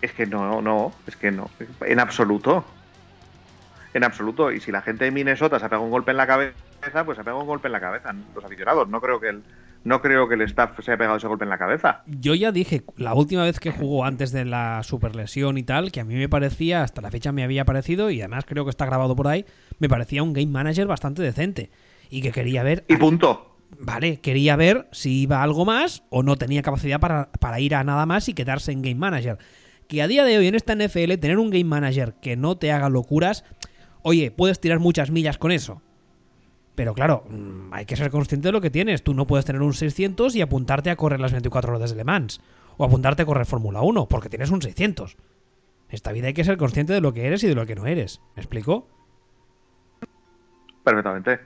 [0.00, 2.64] es que no, no, es que no, en absoluto.
[3.94, 4.52] En absoluto.
[4.52, 7.16] Y si la gente de Minnesota se ha pegado un golpe en la cabeza, pues
[7.16, 8.14] se ha pegado un golpe en la cabeza.
[8.34, 9.42] Los aficionados, no creo que el,
[9.84, 12.02] no creo que el staff se haya pegado ese golpe en la cabeza.
[12.06, 16.00] yo ya dije la última vez que jugó antes de la superlesión y tal que
[16.00, 18.86] a mí me parecía hasta la fecha me había parecido y además creo que está
[18.86, 19.46] grabado por ahí
[19.78, 21.70] me parecía un game manager bastante decente
[22.10, 23.56] y que quería ver Y punto.
[23.78, 27.74] Vale, quería ver si iba a algo más o no tenía capacidad para, para ir
[27.74, 29.38] a nada más y quedarse en Game Manager.
[29.86, 32.72] Que a día de hoy en esta NFL tener un Game Manager que no te
[32.72, 33.44] haga locuras,
[34.02, 35.82] oye, puedes tirar muchas millas con eso.
[36.74, 39.02] Pero claro, mm, hay que ser consciente de lo que tienes.
[39.02, 42.04] Tú no puedes tener un 600 y apuntarte a correr las 24 horas de Le
[42.04, 42.40] Mans.
[42.76, 45.16] O apuntarte a correr Fórmula 1, porque tienes un 600.
[45.88, 47.74] En esta vida hay que ser consciente de lo que eres y de lo que
[47.74, 48.20] no eres.
[48.36, 48.86] ¿Me explico?
[50.84, 51.40] Perfectamente.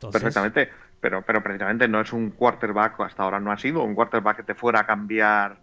[0.00, 0.70] Perfectamente.
[1.00, 4.42] Pero, pero precisamente no es un quarterback, hasta ahora no ha sido un quarterback que
[4.42, 5.58] te fuera a cambiar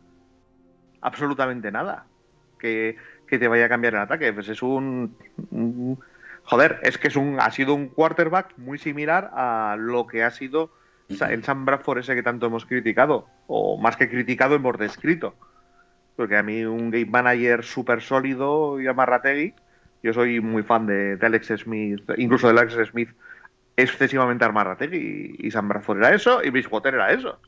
[1.02, 2.06] absolutamente nada.
[2.60, 2.98] Que,
[3.28, 4.34] que te vaya a cambiar el ataque.
[4.34, 5.16] Pues es un,
[6.44, 10.32] Joder, es que es un, ha sido un quarterback muy similar a lo que ha
[10.32, 10.72] sido
[11.10, 13.28] el Sam Bradford ese que tanto hemos criticado.
[13.48, 15.36] O más que criticado, hemos descrito.
[16.16, 19.56] Porque a mí un game manager súper sólido y amarrategui,
[20.02, 23.10] yo soy muy fan de Alex Smith, incluso de Alex Smith
[23.78, 27.40] excesivamente Armarrategui y, y Sam Bradford era eso y Bridgewater era eso.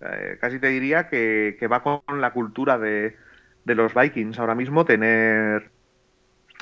[0.00, 3.16] Eh, casi te diría que, que va con la cultura de,
[3.64, 5.70] de los Vikings ahora mismo tener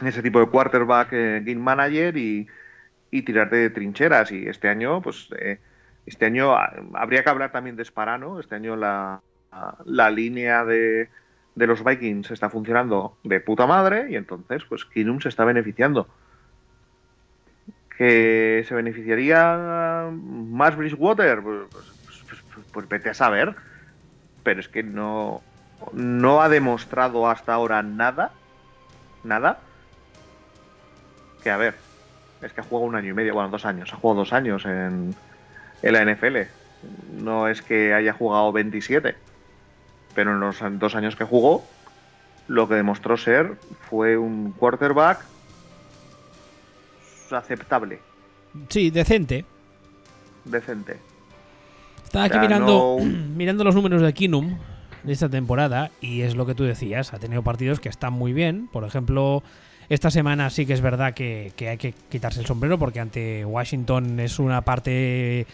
[0.04, 2.46] ese tipo de quarterback eh, game manager y,
[3.10, 4.30] y tirar de trincheras.
[4.30, 5.58] Y este año pues eh,
[6.06, 9.22] este año ah, habría que hablar también de Sparano este año la,
[9.84, 11.08] la línea de,
[11.54, 16.06] de los Vikings está funcionando de puta madre y entonces pues Kinum se está beneficiando
[18.02, 23.54] que se beneficiaría más Bridgewater, pues, pues- pues- pues- vete a saber.
[24.42, 25.40] Pero es que no,
[25.92, 28.32] no ha demostrado hasta ahora nada,
[29.22, 29.60] nada,
[31.44, 31.76] que a ver,
[32.40, 34.64] es que ha jugado un año y medio, bueno, dos años, ha jugado dos años
[34.64, 35.14] en,
[35.82, 36.48] en la NFL.
[37.22, 39.14] No es que haya jugado 27,
[40.12, 41.64] pero en los dos años que jugó,
[42.48, 43.54] lo que demostró ser
[43.88, 45.31] fue un quarterback
[47.36, 47.98] aceptable,
[48.68, 49.44] sí, decente.
[50.44, 50.96] decente.
[52.04, 53.04] Estaba aquí O sea, mirando, no-
[53.36, 54.58] mirando los números de Kinum
[55.02, 58.32] de esta temporada y es lo que tú decías, ha tenido partidos que están muy
[58.32, 58.68] bien.
[58.72, 59.42] Por ejemplo,
[59.88, 63.44] esta semana sí que es verdad que, que hay que quitarse el sombrero porque ante
[63.44, 65.46] Washington es una parte,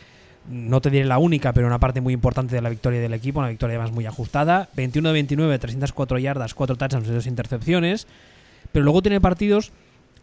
[0.50, 3.38] no te diré la única, pero una parte muy importante de la victoria del equipo,
[3.38, 4.68] una victoria además muy ajustada.
[4.76, 8.06] 21-29, 304 yardas, 4 touchdowns y 2 intercepciones.
[8.72, 9.72] Pero luego tiene partidos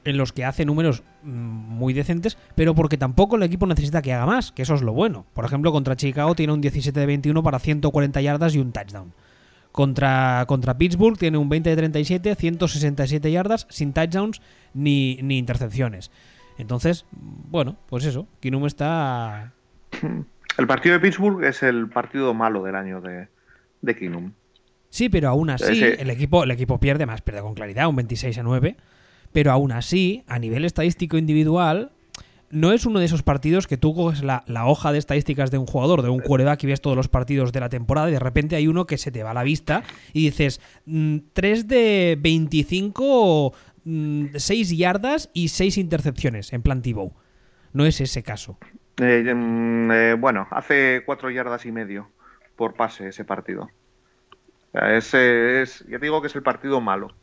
[0.06, 4.14] en los que hace números mm, muy decentes, pero porque tampoco el equipo necesita que
[4.14, 5.26] haga más, que eso es lo bueno.
[5.34, 9.14] Por ejemplo, contra Chicago tiene un 17 de 21 para 140 yardas y un touchdown.
[9.72, 14.42] Contra, contra Pittsburgh tiene un 20 de 37, 167 yardas, sin touchdowns
[14.74, 16.12] ni, ni intercepciones.
[16.58, 19.52] Entonces, bueno, pues eso, Kinum está...
[20.58, 23.28] El partido de Pittsburgh es el partido malo del año de,
[23.82, 24.32] de Kinum.
[24.90, 28.38] Sí, pero aún así el, equipo, el equipo pierde más, pierde con claridad, un 26
[28.38, 28.78] a 9.
[29.36, 31.92] Pero aún así, a nivel estadístico individual,
[32.52, 35.66] no es uno de esos partidos que tú coges la, hoja de estadísticas de un
[35.66, 38.56] jugador, de un quarterback y ves todos los partidos de la temporada y de repente
[38.56, 43.54] hay uno que se te va a la vista y dices 3 mm, de 25,
[44.38, 46.82] 6 mm, yardas y 6 intercepciones en plan.
[47.74, 48.58] No es ese caso.
[49.02, 52.10] Eh, mm, eh, bueno, hace 4 yardas y medio
[52.56, 53.70] por pase ese partido.
[54.72, 57.14] Ese es, ya digo que es el partido malo.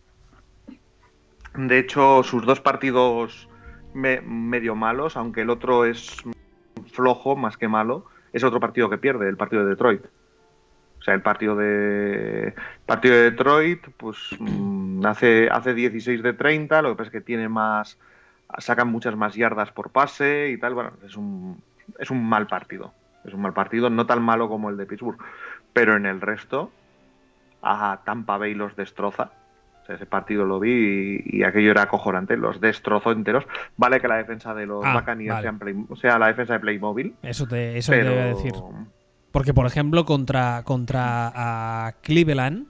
[1.55, 3.49] De hecho, sus dos partidos
[3.95, 6.23] medio malos, aunque el otro es
[6.93, 10.05] flojo más que malo, es otro partido que pierde, el partido de Detroit.
[10.99, 12.55] O sea, el partido de
[12.87, 17.21] partido de Detroit, pues mm, hace, hace 16 de 30, lo que pasa es que
[17.21, 17.99] tiene más,
[18.59, 20.75] sacan muchas más yardas por pase y tal.
[20.75, 21.61] Bueno, es un,
[21.99, 22.95] es un mal partido.
[23.25, 25.19] Es un mal partido, no tan malo como el de Pittsburgh.
[25.73, 26.71] Pero en el resto,
[27.63, 29.33] a Tampa Bay los destroza
[29.95, 33.45] ese partido lo vi y, aquello era acojonante, los destrozó enteros.
[33.77, 35.05] Vale que la defensa de los ah,
[36.01, 37.15] sea la defensa de Playmobil.
[37.23, 38.53] Eso te, eso te voy a decir.
[39.31, 42.67] Porque, por ejemplo, contra, contra Cleveland,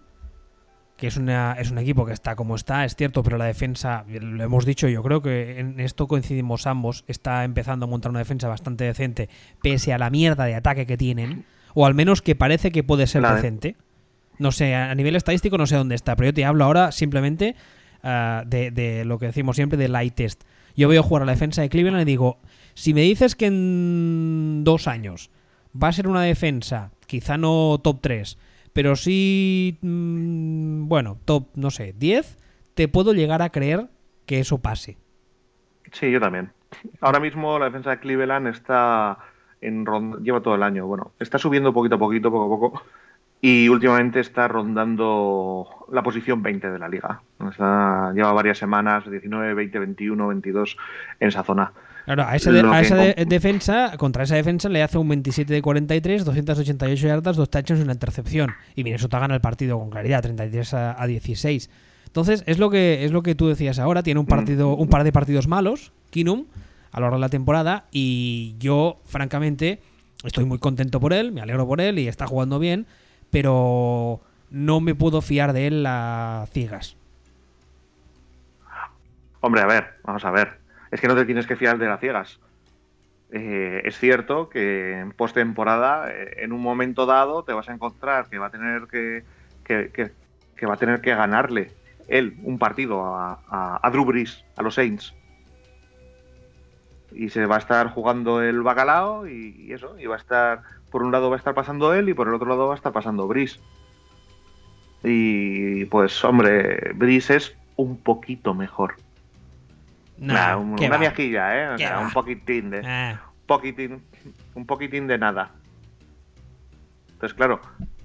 [0.97, 4.05] que es, una, es un equipo que está como está, es cierto, pero la defensa,
[4.09, 8.21] lo hemos dicho, yo creo que en esto coincidimos ambos, está empezando a montar una
[8.21, 9.29] defensa bastante decente,
[9.61, 13.09] pese a la mierda de ataque que tienen, o al menos que parece que puede
[13.09, 13.77] ser decente.
[14.43, 17.55] No sé, a nivel estadístico no sé dónde está, pero yo te hablo ahora simplemente
[18.03, 20.43] ah, de, lo que decimos siempre de light test.
[20.75, 22.41] Yo veo jugar a la defensa de Cleveland y digo,
[22.75, 25.31] si me dices que en dos años
[25.81, 28.37] va a ser una defensa, quizá no top 3,
[28.73, 32.37] pero sí, mm, bueno, top, no sé, 10,
[32.75, 33.91] te puedo llegar a creer
[34.27, 34.99] que eso pase.
[35.93, 36.51] Sí, yo también.
[37.01, 39.19] Ahora mismo la defensa de Cleveland está
[39.61, 39.85] en
[40.23, 42.83] lleva todo el año, bueno, está subiendo poquito a poquito, poco a poco,
[43.45, 47.21] y últimamente está rondando la posición 20 de la liga.
[48.15, 50.77] lleva varias semanas, 19, 20, 21, 22
[51.19, 51.73] en esa zona.
[52.05, 57.37] Claro, a, esa, defensa, contra esa defensa le hace un 27 de 43, 288 yardas,
[57.37, 58.53] dos touchdowns y una intercepción.
[58.77, 61.69] Y Minnesota gana el partido con claridad, 33 a, 16.
[62.07, 65.03] Entonces, es lo que es lo que tú decías ahora, tiene un partido un par
[65.03, 66.47] de partidos malos, Kinum,
[66.93, 69.81] a lo largo de la temporada y yo francamente
[70.23, 72.87] estoy muy contento por él, me alegro por él y está jugando bien,
[73.33, 76.97] pero no me puedo fiar de él a ciegas.
[79.40, 80.61] Hombre, a ver, vamos a ver.
[80.92, 82.38] Es que no te tienes que fiar de las ciegas.
[83.33, 88.29] Eh, es cierto que en postemporada, eh, en un momento dado, te vas a encontrar
[88.29, 89.25] que va a tener que,
[89.64, 91.73] que, va a tener que ganarle
[92.09, 95.14] él un partido a, a, Drew Brees, a los Saints.
[97.14, 100.62] Y se va a estar jugando el bacalao y, y eso, y va a estar
[100.92, 102.77] por un lado va a estar pasando él y por el otro lado va a
[102.77, 103.59] estar pasando Brice.
[105.03, 108.94] Y pues, hombre, Brice es un poquito mejor.
[110.87, 111.98] una viajilla, ¿eh?
[112.01, 112.83] un poquitín de.
[112.87, 113.20] Ah.
[113.46, 114.03] Poquitín,
[114.55, 115.51] un poquitín de nada.
[117.11, 117.61] Entonces, claro,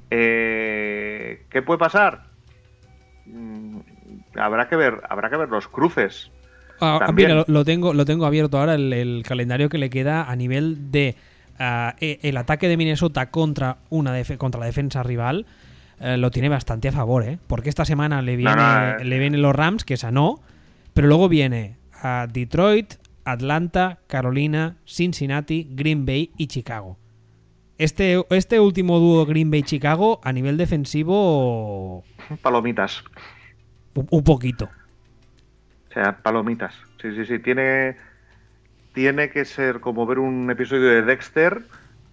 [0.09, 2.23] eh, ¿qué puede pasar?
[3.25, 3.79] Mm,
[4.39, 6.31] habrá que ver, habrá que ver los cruces.
[6.79, 10.91] Ah, mira, lo, tengo, lo tengo abierto ahora el, calendario que le queda a nivel
[10.91, 11.15] de
[11.59, 15.45] eh, el ataque de Minnesota contra, una contra la defensa rival
[15.99, 17.39] eh, lo tiene bastante a favor, ¿eh?
[17.47, 18.61] Porque esta semana le viene,
[18.99, 19.03] eh.
[19.03, 20.39] le vienen los Rams, que esa no,
[20.93, 26.97] pero luego viene a Detroit, Atlanta, Carolina, Cincinnati, Green Bay y Chicago.
[27.79, 32.03] Este, este último dúo Green Bay-Chicago a nivel defensivo...
[32.41, 33.03] Palomitas.
[33.93, 34.69] Un, un poquito.
[35.97, 36.75] Sea, palomitas.
[37.01, 37.39] Sí, sí, sí.
[37.39, 37.95] Tiene
[38.93, 41.63] tiene que ser como ver un episodio de Dexter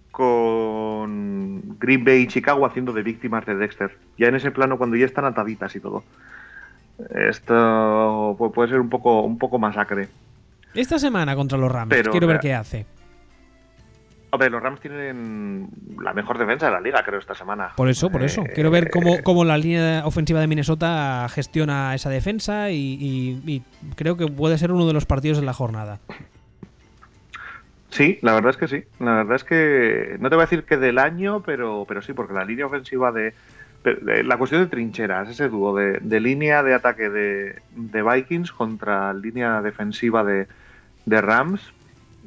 [0.09, 3.95] con Green Bay y Chicago haciendo de víctimas de Dexter.
[4.17, 6.03] Ya en ese plano cuando ya están ataditas y todo.
[7.13, 10.07] Esto puede ser un poco, un poco masacre.
[10.73, 12.87] Esta semana contra los Rams, quiero ver qué hace.
[14.31, 15.69] Hombre, los Rams tienen
[16.01, 17.71] la mejor defensa de la liga, creo, esta semana.
[17.77, 18.43] Por eso, por eso.
[18.53, 23.63] Quiero ver cómo, cómo, la línea ofensiva de Minnesota gestiona esa defensa y
[23.95, 25.99] creo que puede ser uno de los partidos de la jornada.
[27.95, 28.83] Sí, la verdad es que sí.
[28.99, 32.11] La verdad es que no te voy a decir que del año, pero, pero sí,
[32.11, 33.33] porque la línea ofensiva de,
[33.85, 40.25] la cuestión de trincheras, ese dúo de, línea de ataque de, Vikings contra línea defensiva
[40.25, 40.45] de,
[41.05, 41.61] Rams,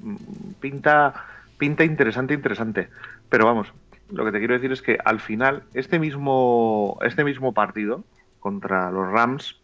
[0.02, 0.16] mm,
[0.58, 1.12] pinta,
[1.58, 2.88] pinta interesante, interesante.
[3.28, 3.72] Pero vamos,
[4.10, 8.04] lo que te quiero decir es que al final, este mismo, este mismo partido
[8.40, 9.60] contra los Rams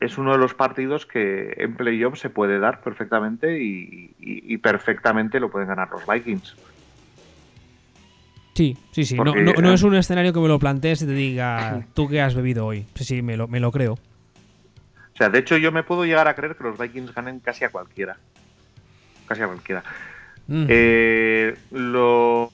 [0.00, 5.50] es uno de los partidos que en playoff se puede dar perfectamente y perfectamente lo
[5.50, 6.56] pueden ganar los Vikings.
[8.60, 9.16] Sí, sí, sí.
[9.16, 12.34] no, no, es un escenario que me lo plantees y te diga, ¿tú qué has
[12.34, 12.84] bebido hoy?
[12.94, 13.94] Sí, sí, me lo, me lo creo.
[13.94, 17.64] O sea, de hecho, yo me puedo llegar a creer que los Vikings ganen casi
[17.64, 18.18] a cualquiera.
[19.26, 19.82] Casi a cualquiera.
[20.50, 20.66] Mm.
[20.68, 22.50] Eh, lo,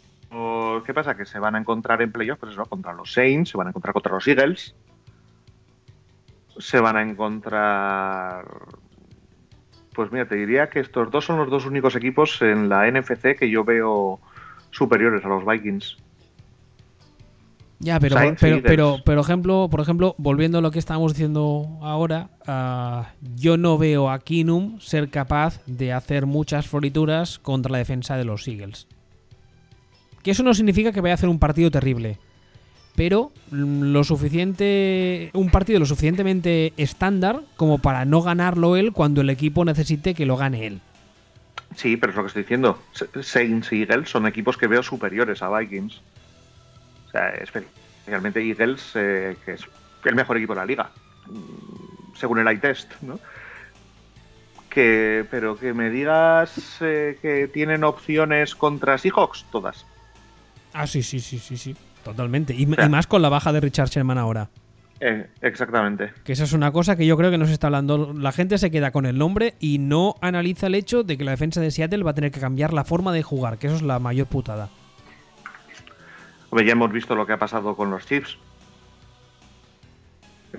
[0.84, 1.16] ¿Qué pasa?
[1.16, 3.70] Que se van a encontrar en playoffs pues eso, contra los Saints, se van a
[3.70, 4.74] encontrar contra los Eagles,
[6.58, 8.46] se van a encontrar.
[9.94, 13.34] Pues mira, te diría que estos dos son los dos únicos equipos en la NFC
[13.34, 14.20] que yo veo
[14.70, 15.96] superiores a los Vikings.
[17.78, 22.30] Ya, pero, pero, pero, pero, ejemplo, por ejemplo, volviendo a lo que estábamos diciendo ahora,
[22.46, 28.16] ah, yo no veo a Kinum ser capaz de hacer muchas florituras contra la defensa
[28.16, 28.86] de los Eagles.
[30.22, 32.18] Que eso no significa que vaya a hacer un partido terrible,
[32.96, 39.28] pero lo suficiente, un partido lo suficientemente estándar como para no ganarlo él cuando el
[39.28, 40.80] equipo necesite que lo gane él.
[41.74, 42.78] Sí, pero es lo que estoy diciendo.
[43.20, 46.00] Saints y Eagles son equipos que veo superiores a Vikings.
[47.06, 49.62] O sea, especialmente Eagles, eh, que es
[50.04, 50.90] el mejor equipo de la liga,
[51.26, 53.18] mm, según el iTest, ¿no?
[54.70, 59.86] Que, pero que me digas eh, que tienen opciones contra Seahawks, todas.
[60.74, 62.54] Ah, sí, sí, sí, sí, sí, totalmente.
[62.54, 64.50] Y, y más con la baja de Richard Sherman ahora.
[65.00, 66.12] Eh, exactamente.
[66.24, 68.12] Que esa es una cosa que yo creo que no se está hablando.
[68.14, 71.32] La gente se queda con el nombre y no analiza el hecho de que la
[71.32, 73.82] defensa de Seattle va a tener que cambiar la forma de jugar, que eso es
[73.82, 74.70] la mayor putada.
[76.64, 78.38] Ya hemos visto lo que ha pasado con los Chiefs.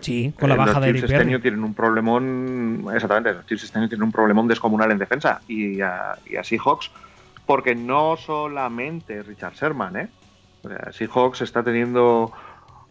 [0.02, 2.86] Sí, con la eh, baja de Los Chiefs este año tienen un problemón.
[2.94, 5.42] Exactamente, los Chiefs este año tienen un problemón descomunal en defensa.
[5.48, 6.92] Y a, y a Seahawks,
[7.46, 10.10] porque no solamente Richard Sherman, ¿eh?
[10.64, 12.32] O sea, Seahawks está teniendo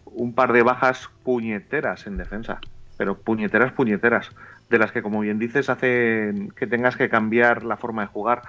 [0.07, 2.61] un par de bajas puñeteras en defensa,
[2.97, 4.31] pero puñeteras, puñeteras,
[4.71, 8.43] de las que, como bien dices, hacen que tengas que cambiar la forma de jugar.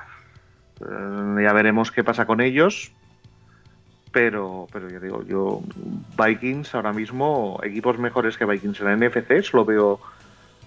[0.81, 2.91] Eh, ya veremos qué pasa con ellos,
[4.17, 5.61] pero, pero ya digo, yo
[6.17, 9.99] Vikings ahora mismo, equipos mejores que Vikings en la NFC, solo veo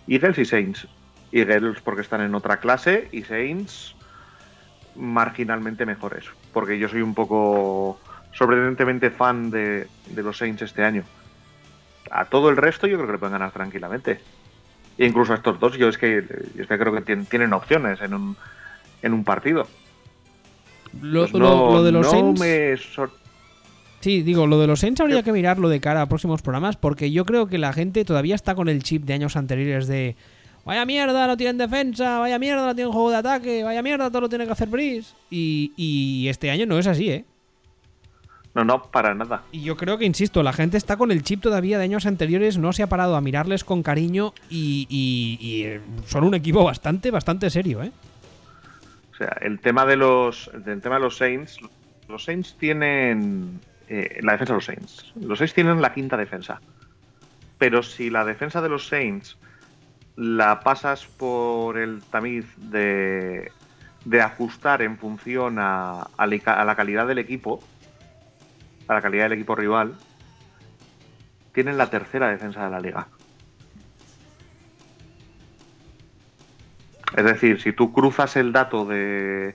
[0.06, 0.86] Eagles y Saints.
[1.32, 3.96] Eagles porque están en otra clase y Saints
[4.94, 7.98] marginalmente mejores, porque yo soy un poco
[8.34, 11.02] sorprendentemente fan de, los Saints este año.
[12.12, 14.20] A todo el resto yo creo que le pueden ganar tranquilamente.
[14.96, 16.18] E incluso a estos dos yo es que,
[16.56, 18.36] es que creo que tienen, opciones en un,
[19.02, 19.66] en un partido.
[21.02, 23.19] Lo, pues de los Saints...
[24.00, 27.10] Sí, digo, lo de los Saints habría que mirarlo de cara a próximos programas porque
[27.10, 30.16] yo creo que la gente todavía está con el chip de años anteriores de
[30.64, 34.22] vaya mierda, no tienen defensa, vaya mierda, no tienen juego de ataque, vaya mierda, todo
[34.22, 35.14] lo tiene que hacer Breeze.
[35.30, 37.24] Y, y este año no es así, ¿eh?
[38.54, 39.44] No, no, para nada.
[39.52, 42.58] Y yo creo que, insisto, la gente está con el chip todavía de años anteriores,
[42.58, 47.48] no se ha parado a mirarles con cariño y, eh, son un equipo bastante, bastante
[47.50, 47.92] serio, ¿eh?
[49.12, 51.58] O sea, el tema de los, el tema de los Saints,
[52.08, 55.12] los Saints tienen eh, la defensa de los Saints.
[55.20, 56.60] Los Saints tienen la quinta defensa.
[57.58, 59.36] Pero si la defensa de los Saints
[60.16, 63.52] la pasas por el tamiz de,
[64.04, 67.62] de ajustar en función a, a la calidad del equipo,
[68.88, 69.94] a la calidad del equipo rival,
[71.52, 73.08] tienen la tercera defensa de la liga.
[77.16, 79.54] Es decir, si tú cruzas el dato de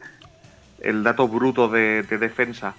[0.81, 2.75] el dato bruto de, defensa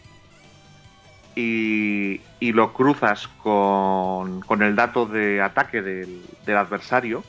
[1.37, 7.23] y, lo cruzas con, con, el dato de ataque del, adversario,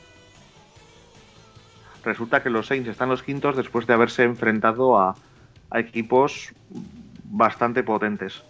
[2.02, 5.14] resulta que los Saints están los quintos después de haberse enfrentado a,
[5.70, 6.54] a equipos
[7.24, 8.42] bastante potentes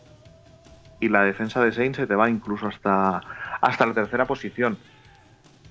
[1.00, 3.20] y la defensa de Saints se te va incluso hasta,
[3.60, 4.78] hasta la tercera posición.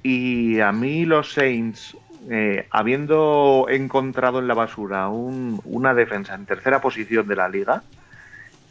[0.04, 1.98] Y a mí los Saints,
[2.30, 7.84] eh, habiendo encontrado en la basura una defensa en tercera posición de la liga,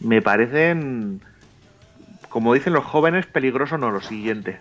[0.01, 1.21] me parecen,
[2.29, 4.59] como dicen los jóvenes, peligroso no lo siguiente.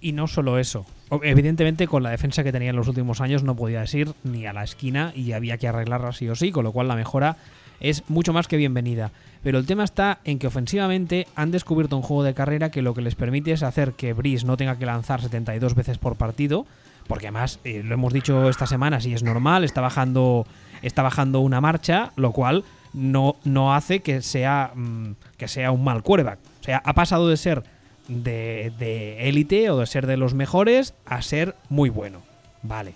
[0.00, 0.84] Y no solo eso.
[1.22, 4.52] Evidentemente, con la defensa que tenía en los últimos años, no podía ir ni a
[4.52, 7.36] la esquina y había que arreglarla sí o sí, con lo cual la mejora
[7.80, 9.10] es mucho más que bienvenida.
[9.42, 12.94] Pero el tema está en que ofensivamente han descubierto un juego de carrera que lo
[12.94, 16.64] que les permite es hacer que Brice no tenga que lanzar 72 veces por partido,
[17.08, 20.46] porque además eh, lo hemos dicho esta semana, si es normal, está bajando,
[20.80, 25.84] está bajando una marcha, lo cual no, no hace que sea, mm, que sea un
[25.84, 26.38] mal quarterback.
[26.60, 27.62] O sea, ha pasado de ser
[28.08, 32.22] de élite o de ser de los mejores a ser muy bueno.
[32.62, 32.94] Vale.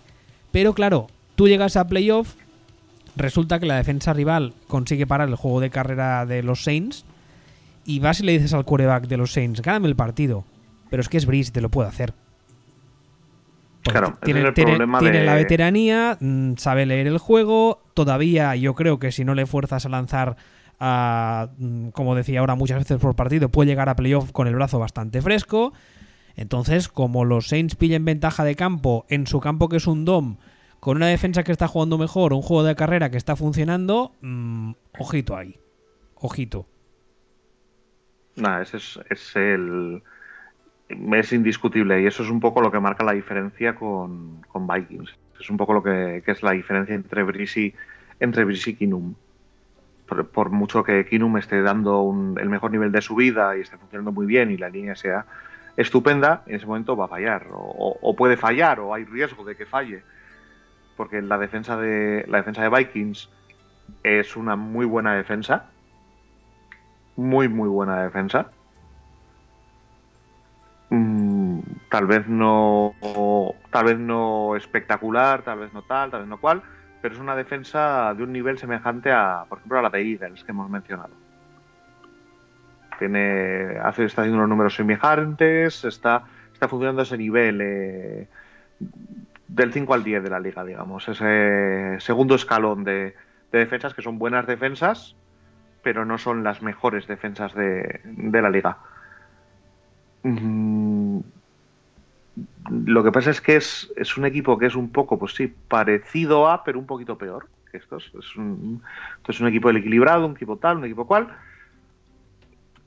[0.52, 2.34] Pero claro, tú llegas a playoff,
[3.16, 7.04] resulta que la defensa rival consigue parar el juego de carrera de los Saints
[7.84, 10.44] y vas y le dices al quarterback de los Saints, gáname el partido.
[10.90, 12.14] Pero es que es Breeze, te lo puede hacer.
[13.92, 17.82] Claro, tiene, tiene, la veteranía, mm, sabe leer el juego.
[17.94, 20.36] Todavía yo creo que si no le fuerzas a lanzar,
[20.78, 24.78] mm, como decía ahora muchas veces por partido, puede llegar a playoff con el brazo
[24.78, 25.72] bastante fresco.
[26.36, 30.36] Entonces, como los Saints pillen ventaja de campo en su campo que es un DOM,
[30.80, 34.72] con una defensa que está jugando mejor, un juego de carrera que está funcionando, mm,
[34.98, 35.58] ojito ahí.
[36.14, 36.66] Ojito.
[38.36, 40.02] Nada, ese es, el.
[40.88, 45.14] Es indiscutible y eso es un poco lo que marca la diferencia con, Vikings.
[45.40, 47.74] Es un poco lo que, es la diferencia entre Brisi
[48.20, 49.14] entre y Kinum.
[50.06, 54.12] Por, mucho que Kinum esté dando el mejor nivel de su vida y esté funcionando
[54.12, 55.26] muy bien y la línea sea
[55.76, 57.48] estupenda, en ese momento va a fallar.
[57.50, 60.02] O, puede fallar, o hay riesgo de que falle.
[60.96, 62.24] Porque la defensa de.
[62.28, 63.28] La defensa de Vikings
[64.02, 65.70] es una muy buena defensa
[67.16, 68.50] muy, muy buena defensa.
[71.90, 72.94] Tal vez no
[73.70, 76.62] tal vez no espectacular, tal vez no tal, tal vez no cual,
[77.00, 80.44] pero es una defensa de un nivel semejante a, por ejemplo, a la de Eagles
[80.44, 81.10] que hemos mencionado.
[82.98, 88.28] Tiene, hace, está haciendo unos números semejantes, está, está funcionando ese nivel eh,
[89.48, 93.14] del 5 al 10 de la liga, digamos, ese segundo escalón de
[93.52, 95.14] defensas que son buenas defensas,
[95.86, 98.78] pero no son las mejores defensas de, la liga.
[100.24, 101.20] Mm,
[102.70, 106.48] lo que pasa es que es, un equipo que es un poco, pues sí, parecido
[106.48, 107.78] a, pero un poquito peor que.
[107.78, 108.82] Es un,
[109.26, 111.28] es un equipo equilibrado, un equipo tal, un equipo cual.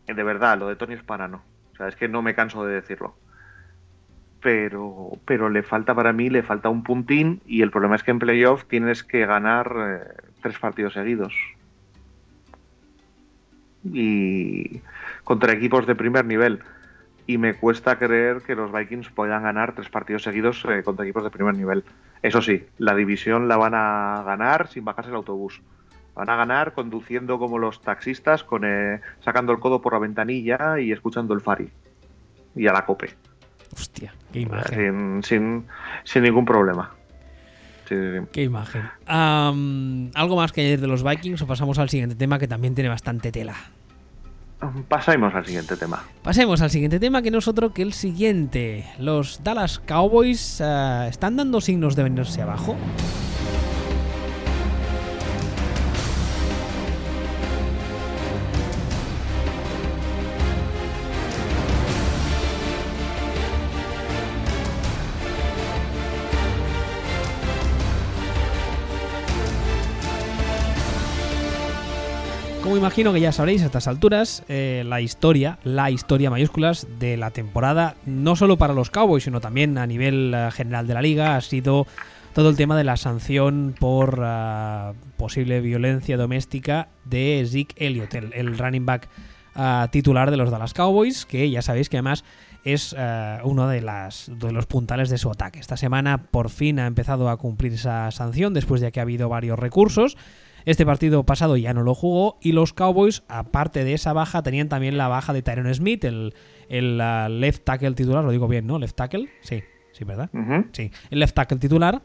[0.08, 1.42] De verdad, lo de Tony es para no.
[1.74, 3.16] O sea, es que no me canso de decirlo.
[4.42, 8.12] Pero, pero le falta para mí, le falta un puntín y el problema es que
[8.12, 11.34] en playoff tienes que ganar eh, tres partidos seguidos
[13.84, 14.82] y
[15.24, 16.62] contra equipos de primer nivel.
[17.30, 21.24] Y me cuesta creer que los Vikings puedan ganar tres partidos seguidos eh, contra equipos
[21.24, 21.84] de primer nivel.
[22.24, 25.62] Eso sí, la división la van a ganar sin bajarse el autobús.
[26.16, 30.80] Van a ganar conduciendo como los taxistas, con eh, sacando el codo por la ventanilla
[30.80, 31.70] y escuchando el Fari.
[32.56, 33.12] Y a la cope.
[33.76, 35.22] Hostia, qué imagen.
[35.22, 35.68] Sin, sin,
[36.06, 36.96] sin ningún problema.
[37.88, 38.90] Qué imagen.
[39.06, 42.90] ¿Algo más que añadir de los Vikings o pasamos al siguiente tema que también tiene
[42.90, 43.54] bastante tela?
[44.88, 46.04] Pasemos al siguiente tema.
[46.22, 48.86] Pasemos al siguiente tema que no es otro que el siguiente.
[48.98, 52.76] Los Dallas Cowboys eh, están dando signos de venirse abajo.
[72.80, 77.32] Imagino que ya sabréis a estas alturas, eh, la historia, la historia mayúsculas de la
[77.32, 81.36] temporada, no solo para los Cowboys, sino también a nivel eh, general de la liga,
[81.36, 81.86] ha sido
[82.34, 88.58] todo el tema de la sanción por eh, posible violencia doméstica de Zeke Elliott, el,
[88.58, 89.10] running back
[89.92, 92.24] titular de los Dallas Cowboys, que ya sabéis que además
[92.64, 92.96] es
[93.44, 95.60] uno de, las, de los puntales de su ataque.
[95.60, 99.28] Esta semana por fin ha empezado a cumplir esa sanción después de que ha habido
[99.28, 100.16] varios recursos.
[100.66, 104.70] Este partido pasado ya no lo jugó y los Cowboys, aparte de esa baja, tenían
[104.70, 106.34] también la baja de Tyron Smith, el,
[106.70, 108.80] el uh, left tackle titular, lo digo bien, ¿no?
[108.80, 110.30] Left tackle, sí, sí, ¿verdad?
[110.72, 112.02] Sí, el left tackle titular.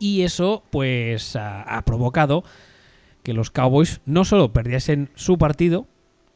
[0.00, 2.44] Y eso, pues, uh, ha provocado
[3.22, 5.86] que los Cowboys no solo perdiesen su partido,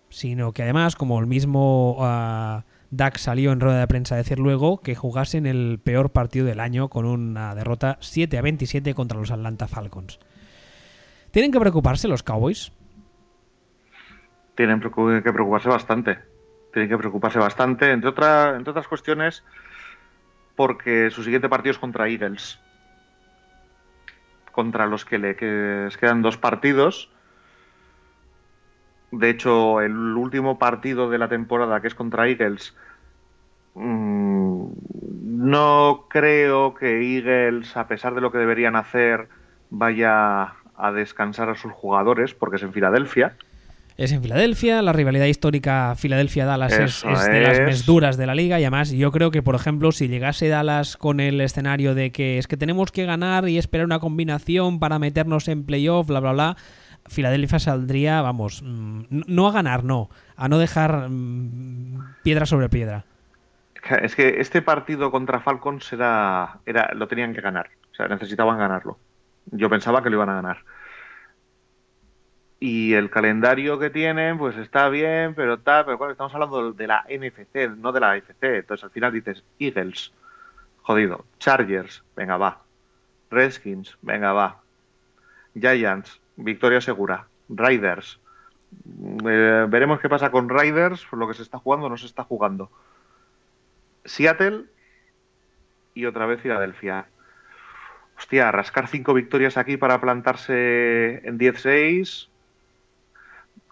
[0.08, 4.38] sino que además, como el mismo uh, Dak salió en rueda de prensa a decir
[4.38, 9.18] luego, que jugasen el peor partido del año con una derrota 7 a 27 contra
[9.18, 10.18] los Atlanta Falcons.
[11.32, 12.72] ¿Tienen que preocuparse los Cowboys?
[14.54, 16.18] Tienen que preocuparse bastante.
[16.72, 19.42] Tienen que preocuparse bastante, entre, entre otras cuestiones,
[20.56, 22.60] porque su siguiente partido es contra Eagles.
[24.52, 27.10] Contra los que le quedan dos partidos.
[29.10, 32.76] De hecho, el último partido de la temporada, que es contra Eagles,
[33.74, 34.66] mm,
[35.22, 39.28] no creo que Eagles, a pesar de lo que deberían hacer,
[39.70, 43.34] vaya a descansar a sus jugadores porque es en Filadelfia.
[43.96, 48.58] Es en Filadelfia, la rivalidad histórica Filadelfia-Dallas es, de las más duras de la liga
[48.58, 52.38] y además yo creo que, por ejemplo, si llegase Dallas con el escenario de que
[52.38, 56.32] es que tenemos que ganar y esperar una combinación para meternos en playoff, bla, bla,
[56.32, 56.56] bla,
[57.06, 63.04] Filadelfia saldría, vamos, mm, no a ganar, no, a no dejar mm, piedra sobre piedra.
[64.00, 67.68] Es que este partido contra Falcons era, era, lo tenían que ganar.
[67.90, 68.96] O sea, necesitaban ganarlo.
[69.46, 70.58] Yo pensaba que lo iban a ganar.
[72.60, 76.86] Y el calendario que tienen, pues está bien, pero tal, pero bueno, estamos hablando de
[76.86, 78.42] la NFC, no de la AFC.
[78.42, 80.12] Entonces al final dices Eagles,
[80.82, 81.24] jodido.
[81.38, 82.62] Chargers, venga, va.
[83.30, 84.60] Redskins, venga, va.
[85.54, 87.26] Giants, victoria segura.
[87.48, 88.20] Riders,
[89.24, 92.70] eh, veremos qué pasa con Riders, lo que se está jugando no se está jugando.
[94.04, 94.64] Seattle
[95.94, 97.06] y otra vez Filadelfia.
[98.18, 102.28] Hostia, rascar cinco victorias aquí para plantarse en 10-6.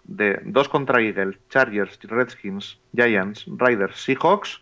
[0.03, 4.59] De dos contra Eagles, Chargers, Redskins, Giants, Riders, Seahawks.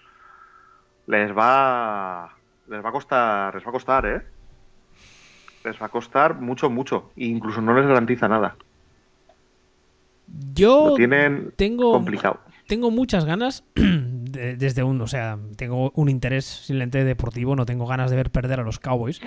[1.07, 2.35] Les va.
[2.67, 3.55] Les va a costar.
[3.55, 4.21] Les va a costar, ¿eh?
[5.63, 7.11] Les va a costar mucho, mucho.
[7.17, 8.55] E incluso no les garantiza nada.
[10.53, 12.39] Yo Lo tienen tengo, complicado.
[12.67, 17.87] tengo muchas ganas de- desde un, o sea, tengo un interés simplemente deportivo, no tengo
[17.87, 19.21] ganas de ver perder a los Cowboys,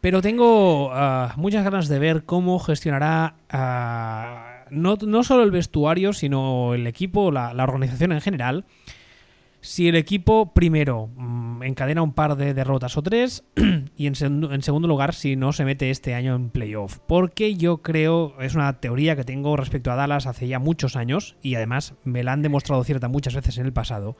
[0.00, 6.12] pero tengo ah, muchas ganas de ver cómo gestionará ah, no, no solo el vestuario,
[6.12, 8.64] sino el equipo, la, organización en general.
[9.60, 13.44] Si el equipo primero mm, encadena un par de derrotas o tres
[13.96, 16.98] y en, en segundo lugar si no se mete este año en playoff.
[17.06, 21.36] Porque yo creo, es una teoría que tengo respecto a Dallas hace ya muchos años
[21.42, 24.16] y además me la han demostrado cierta muchas veces en el pasado.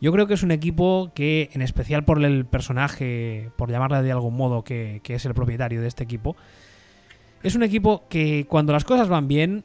[0.00, 4.12] Yo creo que es un equipo que, en especial por el personaje, por llamarle de
[4.12, 6.36] algún modo, que, es el propietario de este equipo,
[7.42, 9.64] es un equipo que cuando las cosas van bien,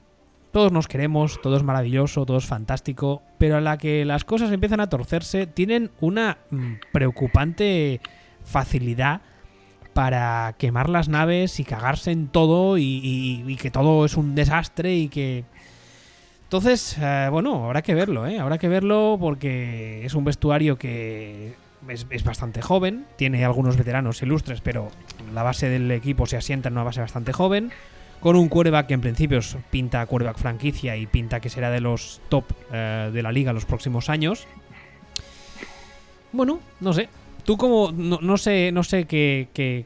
[0.51, 4.51] todos nos queremos, todo es maravilloso, todo es fantástico, pero a la que las cosas
[4.51, 7.99] empiezan a torcerse, tienen una mm, preocupante
[8.43, 9.21] facilidad
[9.93, 14.95] para quemar las naves y cagarse en todo y- y que todo es un desastre
[14.95, 15.43] y que...
[16.51, 18.37] Entonces, eh, bueno, habrá que verlo, ¿eh?
[18.37, 21.53] Habrá que verlo porque es un vestuario que
[21.87, 24.89] es, bastante joven, tiene algunos veteranos ilustres, pero
[25.33, 27.71] la base del equipo se asienta en una base bastante joven,
[28.19, 29.39] con un quarterback que en principio
[29.69, 32.43] pinta quarterback franquicia y pinta que será de los top
[32.73, 34.45] eh, de la liga los próximos años.
[36.33, 37.07] Bueno, no sé.
[37.45, 39.85] Tú como, no, sé, no sé qué, qué-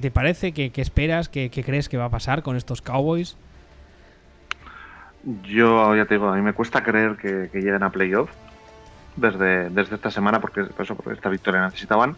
[0.00, 3.36] te parece, qué, esperas, qué crees que va a pasar con estos Cowboys.
[5.42, 8.30] Yo ya te digo, a mí me cuesta creer que, que lleguen a playoff
[9.16, 12.16] desde, desde esta semana, porque, por eso, porque esta victoria necesitaban.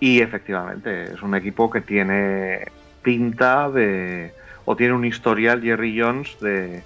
[0.00, 2.68] Y efectivamente, es un equipo que tiene
[3.02, 4.32] pinta de.
[4.64, 6.82] o tiene un historial, Jerry Jones, de,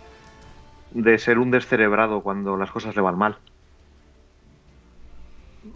[0.91, 3.39] de ser un descerebrado cuando las cosas le van mal.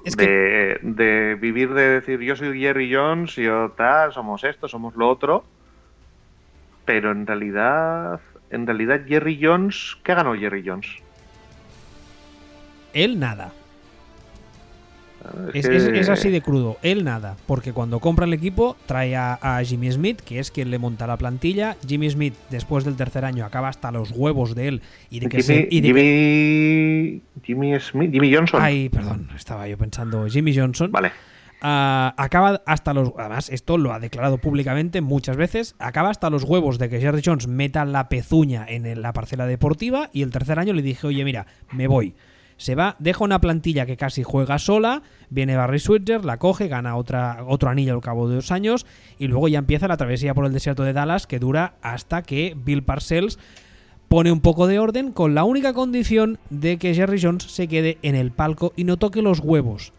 [0.05, 4.69] Es que de, de vivir de decir yo soy Jerry Jones, yo tal, somos esto,
[4.69, 5.45] somos lo otro.
[6.85, 10.87] Pero en realidad, en realidad Jerry Jones, ¿qué ganó Jerry Jones?
[12.93, 13.53] él nada.
[15.55, 16.79] Es Es, que- es- es así de crudo.
[16.83, 17.37] Él nada.
[17.47, 21.07] Porque cuando compra el equipo, trae a, a Jimmy Smith, que es quien le monta
[21.07, 21.77] la plantilla.
[21.87, 24.83] Jimmy Smith, después del tercer año, acaba hasta los huevos de él.
[25.11, 28.61] Y de que Jimmy, se- y de que- Jimmy, Jimmy Smith, Jimmy Johnson.
[28.63, 30.91] Ay, perdón, estaba yo pensando Jimmy Johnson.
[30.91, 31.13] Vale.
[31.63, 33.13] Ah, acaba hasta los.
[33.19, 35.75] Además, esto lo ha declarado públicamente muchas veces.
[35.79, 40.09] Acaba hasta los huevos de que Jerry Jones meta la pezuña en la parcela deportiva.
[40.13, 42.15] Y el tercer año le dije, oye, mira, me voy.
[42.57, 45.03] Se va, deja una plantilla que casi juega sola.
[45.31, 48.85] Viene Barry Switzer, la coge, gana otra, otro anillo al cabo de dos años.
[49.19, 52.55] Y luego ya empieza la travesía por el desierto de Dallas, que dura hasta que
[52.63, 53.39] Bill Parcells
[54.09, 57.97] pone un poco de orden con la única condición de que Jerry Jones se quede
[58.03, 59.95] en el palco y no toque los huevos.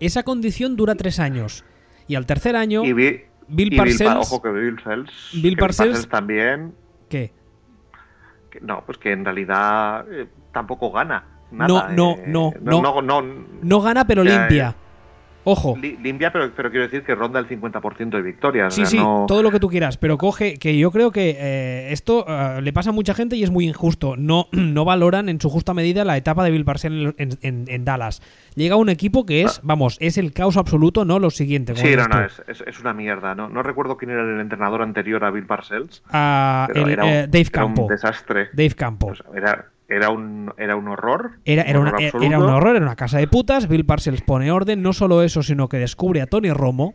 [0.00, 1.64] Esa condición dura tres años.
[2.08, 4.12] Y al tercer año, Y, Vi- Bill y Parcells...
[4.14, 5.12] Pa- ojo que Bill Parcells.
[5.42, 6.74] Bill que Parcells- también.
[7.08, 7.32] ¿Qué?
[8.50, 11.24] que- no, pues que en realidad eh, tampoco gana.
[11.52, 13.02] Nada, No, no, eh, no, no, no.
[13.22, 13.22] no,
[13.62, 14.74] No gana, pero Ya, limpia.
[15.44, 15.76] Ojo.
[15.80, 18.74] li- limpia, pero, pero quiero decir que ronda el 50% de victorias.
[18.74, 21.10] Sí, o sea, sí, no- todo lo que tú quieras, pero coge que yo creo
[21.12, 24.16] que eh, esto eh, le pasa a mucha gente y es muy injusto.
[24.16, 27.84] No, no valoran en su justa medida la etapa de Bill Parcells en, en- en
[27.84, 28.22] Dallas.
[28.54, 31.74] Llega un equipo que es, vamos, es el caos absoluto, no lo siguiente.
[31.76, 33.34] Sí, no, no, es, es- es una mierda.
[33.34, 36.02] No, no recuerdo quién era el entrenador anterior a Bill Parcells.
[36.10, 37.86] Ah, pero el, era, un, eh, Dave era un Campo.
[37.88, 38.48] desastre.
[38.52, 39.06] Dave Campo.
[39.08, 41.32] O sea, era, era, un, era un horror.
[41.44, 43.68] Era, era, un una- horror era un horror, era una casa de putas.
[43.68, 46.94] Bill Parcells pone orden, no solo eso, sino que descubre a Tony Romo.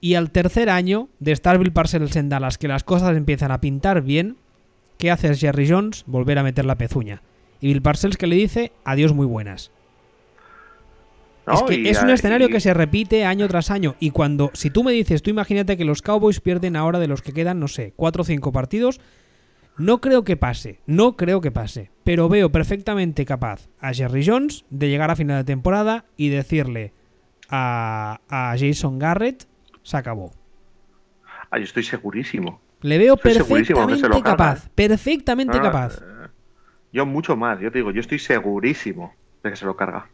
[0.00, 3.60] Y al tercer año de estar Bill Parcells en Dallas, que las cosas empiezan a
[3.60, 4.36] pintar bien,
[4.98, 6.04] ¿qué hace Jerry Jones?
[6.06, 7.22] Volver a meter la pezuña.
[7.60, 9.70] Y Bill Parcells que le dice adiós muy buenas.
[11.52, 13.96] Es que es un escenario que se repite año tras año.
[14.00, 17.20] Y cuando, si tú me dices, tú imagínate que los Cowboys pierden ahora de los
[17.20, 18.98] que quedan, no sé, cuatro o cinco partidos,
[19.76, 21.90] no creo que pase, no creo que pase.
[22.04, 26.92] Pero veo perfectamente capaz a Jerry Jones de llegar a final de temporada y decirle
[27.48, 29.46] a, a Jason Garrett,
[29.82, 30.32] se acabó.
[31.50, 32.60] Ah, yo estoy segurísimo.
[32.80, 36.02] Le veo perfectamente capaz, perfectamente capaz.
[36.02, 36.28] Eh,
[36.92, 40.08] yo mucho más, yo te digo, yo estoy segurísimo de que se lo carga.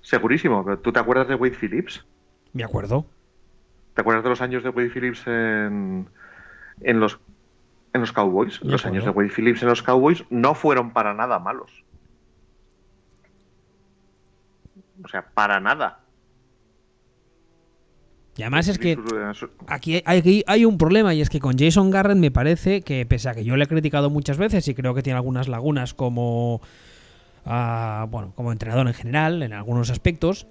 [0.00, 0.64] Segurísimo.
[0.78, 2.04] ¿Tú te acuerdas de Wade Phillips?
[2.52, 3.06] Me acuerdo.
[3.94, 6.08] ¿Te acuerdas de los años de Wade Phillips en,
[6.80, 7.20] en los
[7.92, 8.60] en los Cowboys?
[8.62, 11.84] los años de Wade Phillips en los Cowboys no fueron para nada malos.
[15.04, 16.00] O sea, para nada.
[18.36, 18.98] Y además es que
[19.66, 23.28] aquí hay, hay, un problema y es que con Jason Garrett me parece que, pese
[23.28, 26.62] a que yo le he criticado muchas veces y creo que tiene algunas lagunas como
[27.44, 30.46] bueno, como entrenador en general, en algunos aspectos,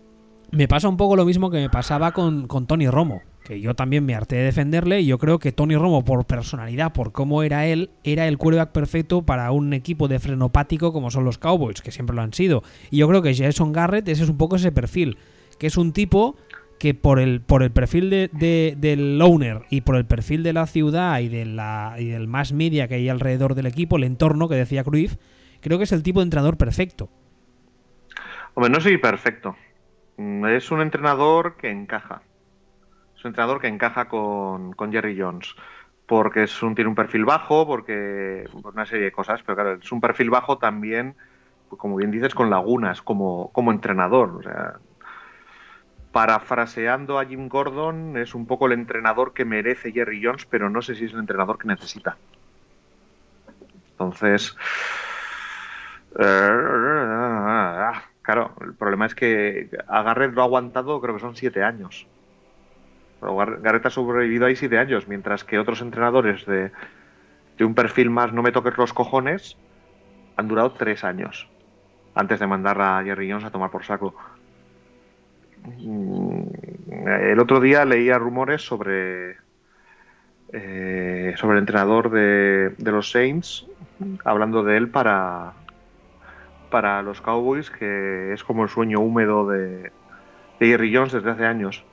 [0.52, 4.06] me pasa un poco lo mismo que me pasaba con, Tony Romo, que yo también
[4.06, 7.66] me harté de defenderle y yo creo que Tony Romo, por personalidad, por cómo era
[7.66, 11.92] él, era el quarterback perfecto para un equipo de frenopático como son los Cowboys, que
[11.92, 12.64] siempre lo han sido.
[12.90, 15.18] Y yo creo que Jason Garrett ese es un poco ese perfil,
[15.60, 16.36] que es un tipo
[16.80, 20.66] que por el, por el perfil de, del owner y por el perfil de la
[20.66, 21.30] ciudad y, y
[22.10, 25.18] del más media que hay alrededor del equipo, el entorno que decía Cruyff,
[25.62, 27.10] creo que es el tipo de entrenador perfecto.
[28.54, 29.56] Hombre, no soy perfecto.
[30.18, 32.24] Mm, es un entrenador que encaja.
[33.22, 35.56] Es un entrenador que encaja con, Jerry Jones.
[36.08, 40.02] Porque tiene un perfil bajo, porque por una serie de cosas, pero claro, es un
[40.02, 41.16] perfil bajo también,
[41.70, 44.38] como bien dices, con lagunas como, como entrenador.
[44.38, 44.80] O sea,
[46.12, 50.82] parafraseando a Jim Gordon, es un poco el entrenador que merece Jerry Jones, pero no
[50.82, 52.18] sé si es el entrenador que necesita.
[53.92, 54.58] Entonces,
[56.20, 56.72] eh,
[58.24, 62.08] claro, el problema es que a Garrett lo ha aguantado, creo que son siete años.
[63.22, 66.72] Garrett ha sobrevivido ahí siete años, mientras que otros entrenadores de,
[67.60, 69.56] un perfil más no me toques los cojones
[70.36, 71.48] han durado tres años
[72.16, 74.16] antes de mandar a Jerry Jones a tomar por saco.
[75.78, 76.42] Mm,
[77.08, 79.38] el otro día leía rumores sobre
[80.54, 83.66] eh, sobre el entrenador de, de los Saints,
[84.26, 85.54] hablando de él para,
[86.70, 89.92] para los Cowboys, que es como el sueño húmedo de,
[90.60, 91.84] Jerry Jones desde hace años.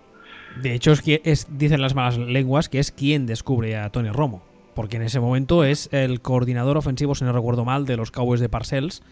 [0.57, 4.43] De hecho, es, es, dicen las malas lenguas que es quien descubre a Tony Romo,
[4.75, 8.41] porque en ese momento es el coordinador ofensivo, si no recuerdo mal, de los Cowboys
[8.41, 9.03] de Parcells.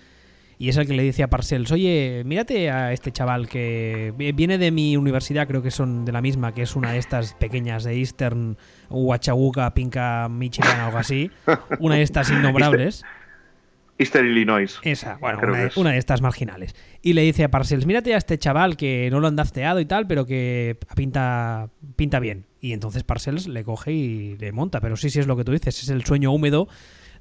[0.59, 4.57] Y es el que le dice a Parcells, oye, mírate a este chaval que viene
[4.57, 7.84] de mi universidad, creo que son de la misma, que es una de estas pequeñas
[7.84, 8.57] de Eastern,
[8.89, 11.30] Huachahuca, Pinca, Michigan, algo así.
[11.78, 13.05] Una de estas innombrables.
[13.99, 14.78] Eastern Illinois.
[14.82, 15.41] Esa, bueno,
[15.76, 16.74] una de, estas marginales.
[17.07, 19.86] Y le dice a Parcells, mírate a este chaval que no lo han dafteado y
[19.86, 22.46] tal, pero que pinta, pinta bien.
[22.61, 24.80] Y entonces Parcells le coge y le monta.
[24.80, 26.66] Pero sí, sí es lo que tú dices, es el sueño húmedo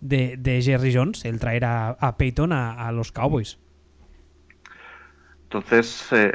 [0.01, 3.59] de, Jerry Jones, el traer a, Peyton a, los Cowboys.
[5.43, 6.33] Entonces, eh,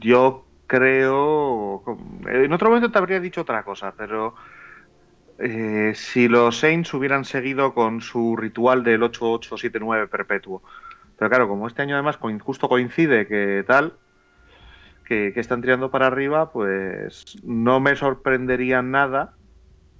[0.00, 1.84] yo creo...
[2.26, 4.34] En otro momento te habría dicho otra cosa, pero
[5.38, 10.62] eh, si los Saints hubieran seguido con su ritual del 8-8-7-9 perpetuo.
[11.20, 13.92] Pero claro, como este año además justo coincide que tal,
[15.04, 19.34] que, están tirando para arriba, pues no me sorprendería nada.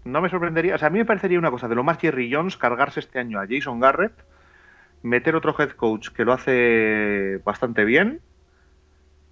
[0.07, 2.33] No me sorprendería, o sea, a mí me parecería una cosa de lo más Jerry
[2.33, 4.15] Jones cargarse este año a Jason Garrett,
[5.03, 8.23] meter otro head coach que lo hace bastante bien,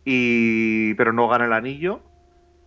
[0.04, 2.02] y pero no gana el anillo,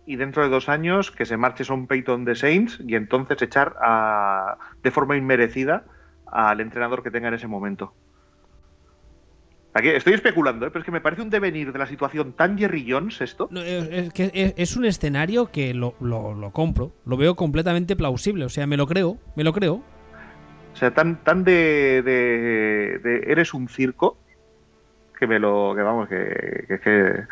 [0.04, 3.76] y dentro de dos años que se marche Son Peyton de Saints y entonces echar
[3.80, 5.84] a, de forma inmerecida
[6.26, 7.94] al entrenador que tenga en ese momento.
[9.74, 10.70] Aquí estoy especulando, ¿eh?
[10.70, 13.48] pero es que me parece un devenir de la situación tan Jerry Jones esto.
[13.54, 18.66] es, que es, un escenario que lo, lo, compro, lo veo completamente plausible, o sea,
[18.66, 19.82] me lo creo, me lo creo.
[20.72, 24.18] O sea, tan, tan de, de eres un circo
[25.22, 25.72] que me lo.
[25.76, 27.28] que vamos, que.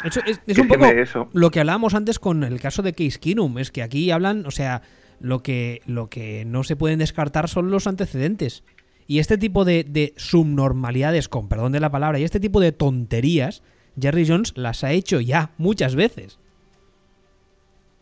[0.46, 0.86] es, un poco
[1.32, 3.58] lo que hablábamos antes con el caso de Case Keenum.
[3.58, 4.82] Es que aquí hablan, o sea,
[5.18, 8.62] lo que, lo que no se pueden descartar son los antecedentes.
[9.10, 13.64] Y este tipo de, subnormalidades, con perdón de la palabra, y este tipo de tonterías,
[14.00, 16.38] Jerry Jones las ha hecho ya muchas veces.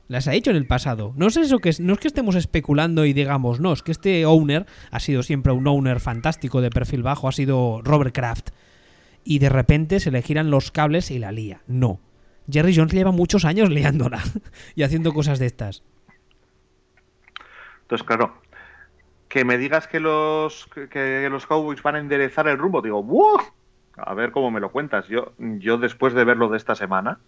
[0.06, 1.14] Las ha hecho en el pasado.
[1.16, 4.26] No es eso que no es que estemos especulando y digamos, no, es que este
[4.26, 8.50] owner ha sido siempre un owner fantástico de perfil bajo, ha sido Robert Kraft
[9.24, 11.62] y de repente se le giran los cables y la lía.
[11.66, 12.00] No.
[12.52, 14.22] Jerry Jones lleva muchos años liándola
[14.74, 15.82] y haciendo cosas de estas.
[17.80, 18.34] Entonces, claro,
[19.28, 23.40] que me digas que los, que los Cowboys van a enderezar el rumbo, digo, ¡wow!
[23.96, 25.06] A ver cómo me lo cuentas.
[25.08, 27.18] Yo, yo después de verlo de esta semana,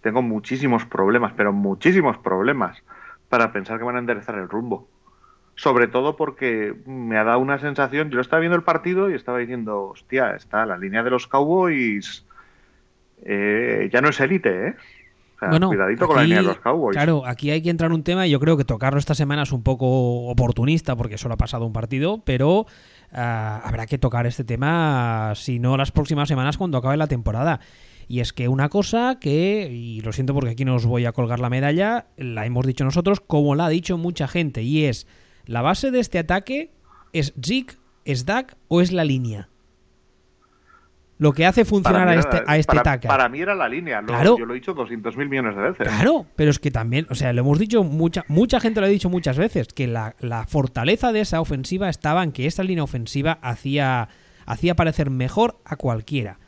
[0.00, 2.82] tengo muchísimos problemas, pero muchísimos problemas
[3.28, 4.88] para pensar que van a enderezar el rumbo.
[5.56, 9.38] Sobre todo porque me ha dado una sensación, yo estaba viendo el partido y estaba
[9.38, 12.24] diciendo, hostia, está la línea de los Cowboys,
[13.22, 14.76] eh, ya no es élite, ¿eh?
[15.40, 16.96] Bueno, cuidadito con la línea de los Cowboys.
[16.96, 19.42] Claro, aquí hay que entrar en un tema y yo creo que tocarlo esta semana
[19.42, 22.66] es un poco oportunista porque solo ha pasado un partido, pero
[23.12, 27.60] ah, habrá que tocar este tema, si no las próximas semanas cuando acabe la temporada.
[28.08, 31.12] Y es que una cosa que, y lo siento porque aquí no os voy a
[31.12, 35.06] colgar la medalla, la hemos dicho nosotros como la ha dicho mucha gente, y es,
[35.44, 36.72] la base de este ataque
[37.12, 39.50] es Zeke, es Dak o es la línea.
[41.18, 43.08] Lo que hace funcionar a este, a este ataque.
[43.08, 44.38] Para mí era la línea, claro.
[44.38, 45.88] yo lo he dicho 200.000 millones de veces.
[45.88, 48.88] Claro, pero es que también, o sea, lo hemos dicho, mucha, mucha gente lo ha
[48.88, 52.84] dicho muchas veces, que la, la fortaleza de esa ofensiva estaba en que esta línea
[52.84, 54.08] ofensiva hacía,
[54.46, 56.38] hacía parecer mejor a cualquiera.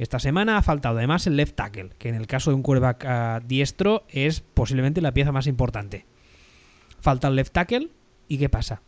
[0.00, 3.04] Esta semana ha faltado además el left tackle, que en el caso de un quarterback
[3.06, 6.06] ah, diestro es posiblemente la pieza más importante.
[7.00, 7.90] Falta el left tackle
[8.26, 8.80] y ¿qué pasa?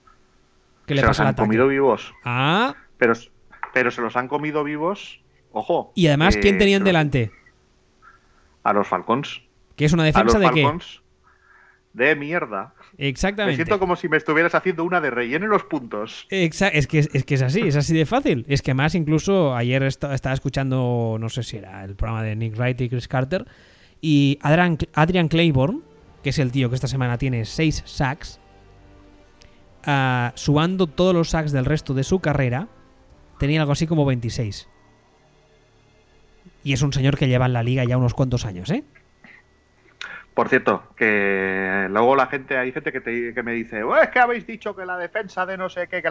[0.87, 2.15] ¿Qué le pasa los han comido vivos.
[2.25, 2.75] Ah.
[2.97, 3.13] Pero,
[3.75, 5.21] pero se los han comido vivos,
[5.53, 5.93] ojo.
[5.95, 7.31] Y además, ¿quién tenían delante?
[8.63, 9.43] A los Falcons.
[9.77, 11.03] ¿Que es una defensa de Falcons
[11.93, 12.75] De mierda.
[12.99, 13.53] Exactamente.
[13.53, 16.27] Me siento como si me estuvieras haciendo una de relleno los puntos.
[16.31, 18.45] es, que, es que es así, es así de fácil.
[18.49, 22.57] Es que más incluso ayer estaba escuchando, no sé si era el programa de Nick
[22.57, 23.47] Wright y Chris Carter,
[24.01, 25.81] y Adrian, Adrian Claiborne,
[26.23, 28.41] que es el tío que esta semana tiene 6 sacks,
[29.87, 32.69] uh, subando todos los sacks del resto de su carrera,
[33.39, 34.69] tenía algo así como 26.
[36.63, 38.85] Y es un señor que lleva en la liga ya unos cuantos años, ¿eh?
[40.35, 44.19] Por cierto, que luego la gente, hay gente que, que me dice, oh, es que
[44.19, 46.03] habéis dicho que la defensa de no sé qué,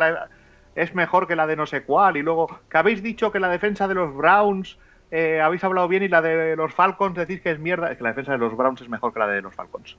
[0.76, 3.50] es mejor que la de no sé cuál, y luego que habéis dicho que la
[3.50, 4.78] defensa de los Browns
[5.10, 8.04] eh, habéis hablado bien y la de los Falcons decís que es mierda, es que
[8.04, 9.98] la defensa de los Browns es mejor que la de los Falcons.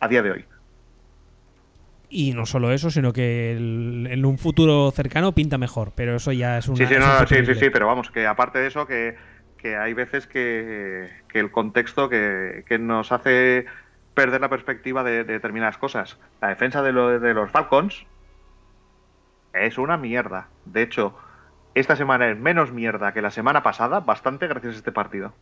[0.00, 0.44] A día de hoy.
[2.14, 6.58] Y no solo eso, sino que en un futuro cercano pinta mejor, pero eso ya
[6.58, 6.94] es un sí, sí,
[7.26, 9.16] sí, sí, sí, pero vamos, que aparte de eso, que
[9.62, 13.66] que hay veces que, el contexto que, nos hace
[14.12, 16.18] perder la perspectiva de, determinadas cosas.
[16.40, 18.04] La defensa de, de los Falcons
[19.54, 20.48] es una mierda.
[20.64, 21.16] De hecho,
[21.74, 25.32] esta semana es menos mierda que la semana pasada, bastante gracias a este partido.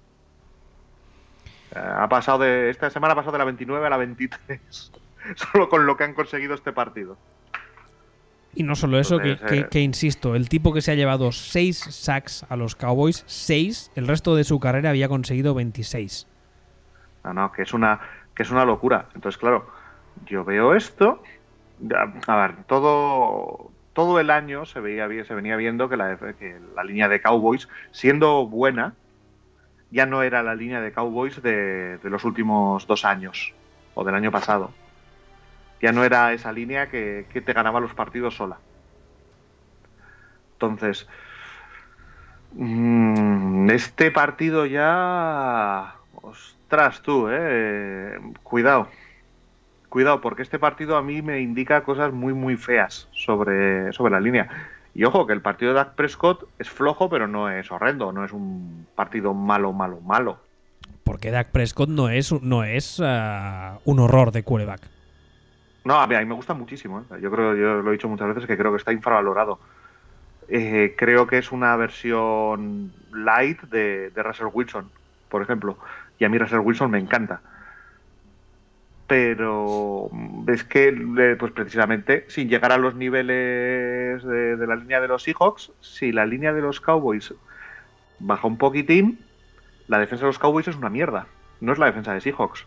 [1.74, 4.92] Ha pasado de esta semana ha pasado de la 29 a la 23,
[5.36, 7.16] solo con lo que han conseguido este partido.
[8.54, 12.44] Y no solo eso, que, que, insisto, el tipo que se ha llevado 6 sacks
[12.48, 16.26] a los Cowboys, 6, el resto de su carrera había conseguido 26.
[17.24, 18.00] No, no, que es una,
[18.34, 19.06] que es una locura.
[19.14, 19.70] Entonces, claro,
[20.26, 21.22] yo veo esto.
[22.26, 26.82] A ver, todo, todo el año se, veía, se venía viendo que la, que la
[26.82, 28.94] línea de Cowboys, siendo buena,
[29.92, 33.54] ya no era la línea de Cowboys de, de los últimos dos años
[33.94, 34.72] o del año pasado
[35.80, 38.58] ya no era esa línea que, te ganaba los partidos sola.
[40.54, 41.08] Entonces,
[42.52, 45.94] mm, este partido ya...
[46.22, 48.18] Ostras, tú, eh.
[48.42, 48.88] Cuidado.
[49.88, 54.20] Cuidado, porque este partido a mí me indica cosas muy, muy feas sobre, sobre la
[54.20, 54.48] línea.
[54.94, 58.24] Y ojo, que el partido de Dak Prescott es flojo, pero no es horrendo, no
[58.24, 60.38] es un partido malo, malo, malo.
[61.04, 64.99] Porque Dak Prescott no es, no es ah, un horror de quarterback.
[65.84, 67.00] No, a mí, me gusta muchísimo.
[67.00, 67.20] ¿eh?
[67.20, 69.58] Yo creo, yo lo he dicho muchas veces, que creo que está infravalorado.
[70.48, 74.90] Eh, creo que es una versión light de, Russell Wilson,
[75.28, 75.78] por ejemplo.
[76.18, 77.40] Y a mí Russell Wilson me encanta.
[79.06, 80.10] Pero
[80.46, 85.22] es que, pues precisamente, sin llegar a los niveles de, de la línea de los
[85.24, 87.34] Seahawks, si la línea de los Cowboys
[88.20, 89.18] baja un poquitín,
[89.88, 91.26] la defensa de los Cowboys es una mierda.
[91.60, 92.66] No es la defensa de Seahawks.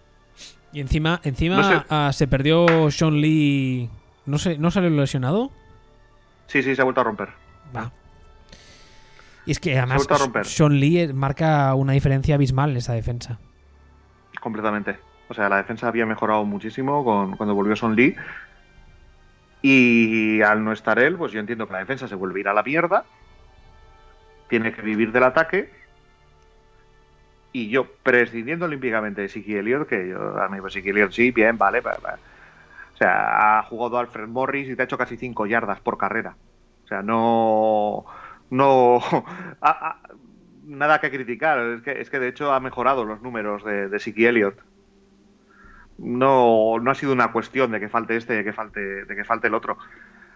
[0.74, 3.90] Y encima, encima ah, se perdió Sean Lee.
[4.26, 5.52] ¿No, sé, ¿No salió lesionado?
[6.48, 7.30] Sí, sí, se ha vuelto a romper.
[7.76, 7.92] Va.
[9.46, 10.08] Y es que además
[10.44, 13.40] Sean Lee marca una diferencia abismal en esa defensa.
[14.42, 14.98] Completamente.
[15.30, 18.16] O sea, la defensa había mejorado muchísimo con, cuando volvió Sean Lee.
[19.62, 22.48] Y al no estar él, pues yo entiendo que la defensa se vuelve a ir
[22.48, 23.06] a la mierda.
[24.50, 25.83] Tiene que vivir del ataque
[27.54, 31.30] y yo, prescindiendo olímpicamente de Siki Elliott, que yo, a mí, pues Siki Elliott sí,
[31.30, 35.80] bien, vale, O sea, ha jugado Alfred Morris y te ha hecho casi 5 yardas
[35.80, 36.36] por carrera.
[36.84, 38.06] O sea, no.
[38.50, 39.00] No.
[40.66, 41.60] nada que criticar.
[41.60, 44.58] Es que, es que de hecho ha mejorado los números de, de Siki Elliott.
[46.00, 49.24] No, no ha sido una cuestión de que falte este, de que falte, de que
[49.24, 49.78] falte el otro.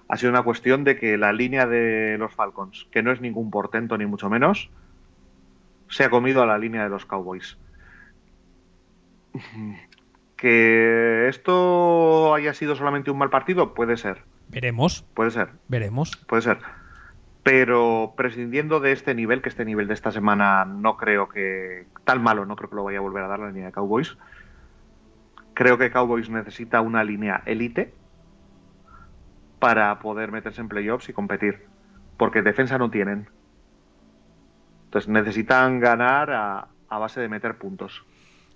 [0.07, 3.49] Ha sido una cuestión de que la línea de los Falcons, que no es ningún
[3.49, 4.69] portento ni mucho menos,
[5.89, 7.57] se ha comido a la línea de los Cowboys.
[10.37, 14.21] Que esto haya sido solamente un mal partido, puede ser.
[14.49, 15.03] Veremos.
[15.15, 15.49] Puede ser.
[15.67, 16.15] Veremos.
[16.27, 16.59] Puede ser.
[17.41, 21.87] Pero prescindiendo de este nivel, que este nivel de esta semana no creo que.
[22.03, 24.15] Tal malo, no creo que lo vaya a volver a dar la línea de Cowboys.
[25.55, 27.93] Creo que Cowboys necesita una línea élite
[29.57, 31.65] para poder meterse en playoffs y competir.
[32.17, 33.27] Porque defensa no tienen.
[34.87, 38.03] Entonces necesitan ganar a, a base de meter puntos.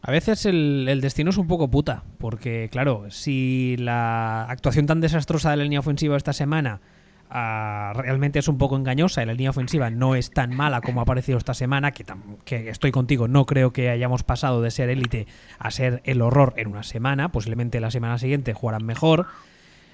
[0.02, 5.02] A veces el, el, destino es un poco puta, porque claro, si la actuación tan
[5.02, 6.82] desastrosa de la línea ofensiva esta semana
[7.30, 11.02] uh, realmente es un poco engañosa y la línea ofensiva no es tan mala como
[11.02, 12.06] ha parecido esta semana, que,
[12.46, 15.28] que estoy contigo, no creo que hayamos pasado de ser élite
[15.60, 19.28] a ser el horror en una semana, posiblemente la semana siguiente jugarán mejor.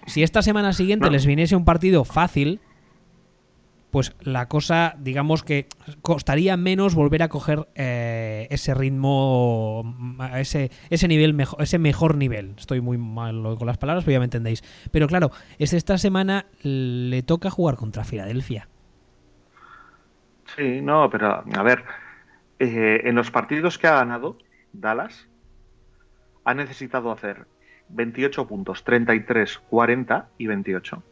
[0.06, 1.12] Si esta semana siguiente no.
[1.12, 2.62] les viniese un partido fácil,
[3.92, 5.68] pues la cosa, digamos que
[6.02, 9.96] costaría menos volver a coger eh, ese ritmo,
[10.36, 12.54] ese, ese nivel, mejor, ese mejor nivel.
[12.58, 14.64] Estoy muy mal con las palabras, pero ya me entendéis.
[14.92, 18.68] Pero claro, es esta semana le toca jugar contra Filadelfia.
[20.56, 21.84] Sí, no, pero a ver,
[22.60, 24.38] eh, en los partidos que ha ganado
[24.74, 25.28] Dallas,
[26.44, 27.46] ha necesitado hacer
[27.90, 31.04] 28 puntos, 33, 40 y 28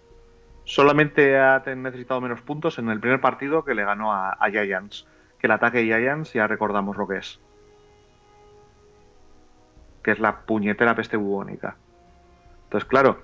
[0.66, 5.08] solamente ha necesitado menos puntos en el primer partido que le ganó a, Giants.
[5.40, 7.40] Que el ataque Giants ya recordamos lo que es.
[10.04, 11.78] Que es la puñetera peste bubónica.
[12.66, 13.22] Entonces, claro,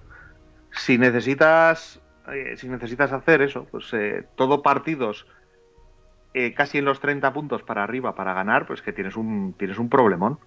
[0.71, 1.99] si necesitas,
[2.31, 5.27] eh, si necesitas hacer eso, pues eh, todo partidos
[6.33, 9.79] eh, casi en los 30 puntos para arriba para ganar, pues que tienes un, tienes
[9.79, 10.39] un problemón.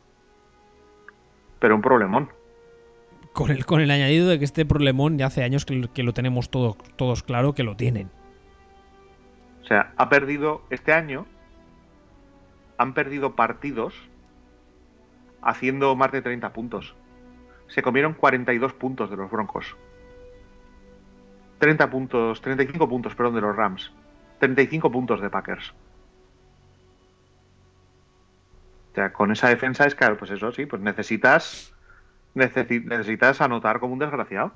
[1.58, 2.30] Pero un problemón
[3.34, 6.50] con el, con el añadido de que este problemón ya hace años que, lo tenemos
[6.50, 8.08] todo, todos claro que lo tienen.
[9.62, 11.26] O sea, ha perdido este año,
[12.78, 13.92] han perdido partidos
[15.42, 16.94] haciendo más de 30 puntos.
[17.66, 19.76] Se comieron 42 puntos de los Broncos.
[21.58, 23.92] 30 puntos, 35 puntos, perdón, de los Rams.
[24.38, 25.74] 35 puntos de Packers.
[28.92, 31.73] O sea, con esa defensa es claro, pues eso sí, pues necesitas
[32.34, 34.52] necesitas anotar como un desgraciado.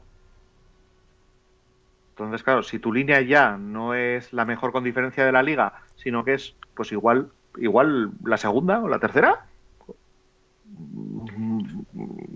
[2.10, 5.74] Entonces, claro, si tu línea ya no es la mejor con diferencia de la liga,
[5.96, 9.46] sino que es, pues igual, igual la segunda o la tercera,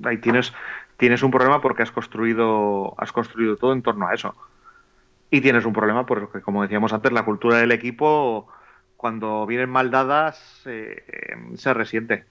[0.05, 0.53] ahí tienes,
[0.97, 4.37] tienes un problema porque has construido, has construido todo en torno a eso.
[5.31, 8.47] Y tienes un problema porque, como decíamos antes, la cultura del equipo,
[8.97, 11.03] cuando vienen mal dadas, eh,
[11.57, 12.25] se resiente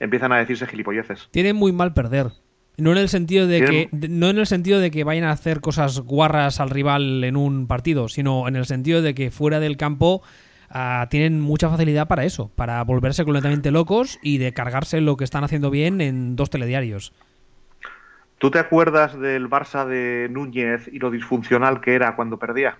[0.00, 1.28] empiezan a decirse gilipolleces.
[1.30, 2.32] Tienen muy mal perder.
[2.78, 5.60] No en el sentido de que no en el sentido de que vayan a hacer
[5.60, 9.78] cosas guarras al rival en un partido, sino en el sentido de que fuera del
[9.78, 10.22] campo
[10.74, 15.24] uh, tienen mucha facilidad para eso, para volverse completamente locos y de cargarse lo que
[15.24, 17.14] están haciendo bien en dos telediarios.
[18.38, 22.76] ¿Tú te acuerdas del Barça de Núñez y lo disfuncional que era cuando perdía?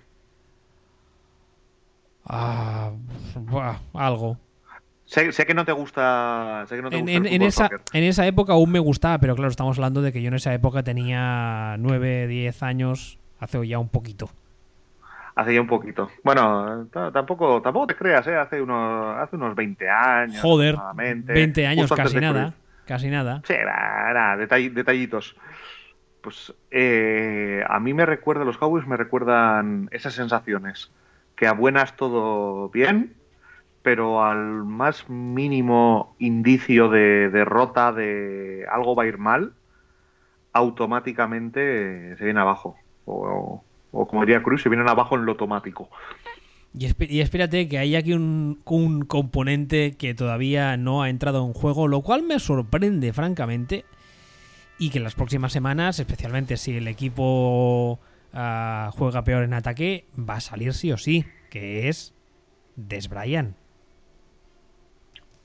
[2.23, 2.91] Ah,
[3.93, 4.37] algo.
[5.07, 6.65] Sé, sé, que no te gusta.
[6.67, 9.17] Sé que no te en, gusta en, en, esa, en, esa, época aún me gustaba,
[9.19, 13.65] pero claro, estamos hablando de que yo en esa época tenía 9, 10 años, hace
[13.65, 14.29] ya un poquito.
[15.33, 16.09] Hace ya un poquito.
[16.23, 18.35] Bueno, tampoco, tampoco te creas, ¿eh?
[18.35, 20.41] Hace unos, hace unos 20 años.
[20.41, 22.53] Joder, 20 años, casi nada.
[22.85, 23.41] Casi nada.
[23.45, 25.35] Sí, nada, nada detall, detallitos.
[26.21, 30.91] Pues eh, a mí me recuerda, los Cowboys me recuerdan esas sensaciones.
[31.35, 33.13] Que a buenas todo bien,
[33.87, 39.53] pero al más mínimo indicio de derrota, de algo va a ir mal,
[40.51, 42.75] automáticamente se viene abajo.
[43.05, 43.63] O,
[43.93, 45.89] o como diría Cruz, se vienen abajo en lo automático.
[46.77, 51.53] Y, y espérate que hay aquí un, un, componente que todavía no ha entrado en
[51.53, 53.85] juego, lo cual me sorprende, francamente.
[54.77, 58.01] Y que en las próximas semanas, especialmente si el equipo
[58.33, 62.13] uh, juega peor en ataque, va a salir sí o sí, que es
[62.75, 63.55] Des Bryant.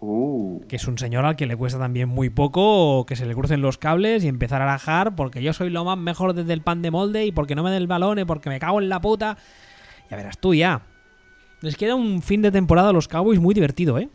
[0.05, 0.66] Uh.
[0.66, 3.62] Que es un señor al que le cuesta también muy poco que se le crucen
[3.62, 6.82] los cables y empezar a rajar porque yo soy lo más mejor desde el pan
[6.82, 9.00] de molde y porque no me den el balón y porque me cago en la
[9.00, 9.36] puta.
[10.11, 10.82] Ya verás tú ya.
[11.61, 14.09] Les queda un fin de temporada a los Cowboys muy divertido, ¿eh?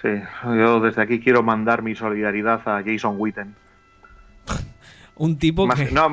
[0.00, 0.10] Sí,
[0.44, 3.56] yo desde aquí quiero mandar mi solidaridad a Jason Witten.
[5.16, 6.08] un tipo Más, que, no,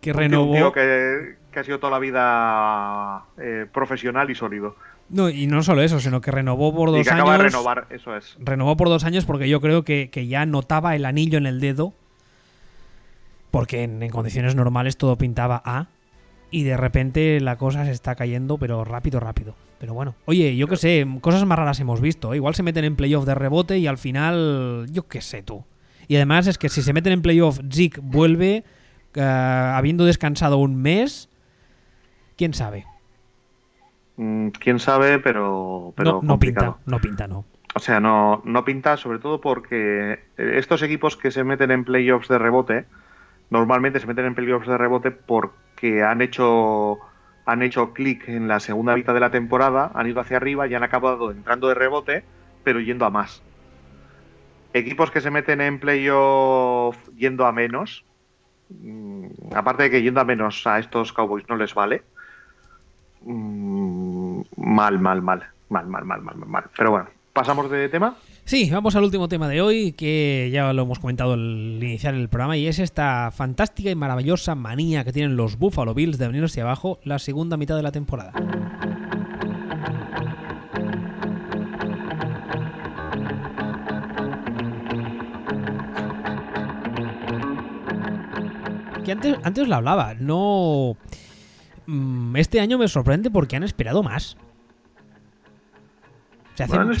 [0.00, 0.54] que un renovó.
[0.54, 4.76] Tío que, que, ha sido toda la vida eh, profesional y sólido.
[5.10, 7.30] No, y no solo eso, sino que renovó por dos y que años.
[7.30, 8.36] de renovar, eso es.
[8.38, 11.60] Renovó por dos años porque yo creo que, que ya notaba el anillo en el
[11.60, 11.92] dedo.
[13.50, 15.88] Porque en, en, condiciones normales todo pintaba a.
[16.52, 19.56] y de repente la cosa se está cayendo, pero rápido, rápido.
[19.80, 22.32] Pero bueno, oye, yo qué sé, cosas más raras hemos visto.
[22.32, 22.36] ¿eh?
[22.36, 25.64] Igual se meten en playoff de rebote y al final, yo qué sé tú.
[26.06, 28.62] Y además es que si se meten en playoff, Zeke vuelve
[29.14, 31.30] eh, habiendo descansado un mes.
[32.36, 32.84] ¿Quién sabe?
[34.20, 35.94] Mm, Quién sabe, pero.
[35.96, 37.46] pero no, no pinta, no pinta, no.
[37.74, 41.84] O sea, no, no pinta, sobre todo porque eh, estos equipos que se meten en
[41.84, 42.84] playoffs de rebote,
[43.48, 46.98] normalmente se meten en playoffs de rebote porque han hecho
[47.46, 50.74] han hecho clic en la segunda mitad de la temporada, han ido hacia arriba y
[50.74, 52.22] han acabado entrando de rebote,
[52.62, 53.42] pero yendo a más.
[54.74, 58.04] Equipos que se meten en playoff yendo a menos,
[58.68, 62.02] mm, aparte de que yendo a menos a estos Cowboys no les vale,
[63.24, 66.64] mm, mal, mal, mal, mal, mal, mal, mal, mal.
[66.76, 68.16] Pero bueno, pasamos de tema.
[68.44, 72.28] Sí, vamos al último tema de hoy, que ya lo hemos comentado al iniciar el
[72.28, 76.60] programa, y es esta fantástica y maravillosa manía que tienen los Buffalo Bills de venirse
[76.60, 78.32] abajo la segunda mitad de la temporada.
[89.04, 90.96] Que antes, antes lo hablaba, no...
[91.90, 94.36] mm, Este año me sorprende porque han esperado más.
[96.54, 96.94] Se hacen,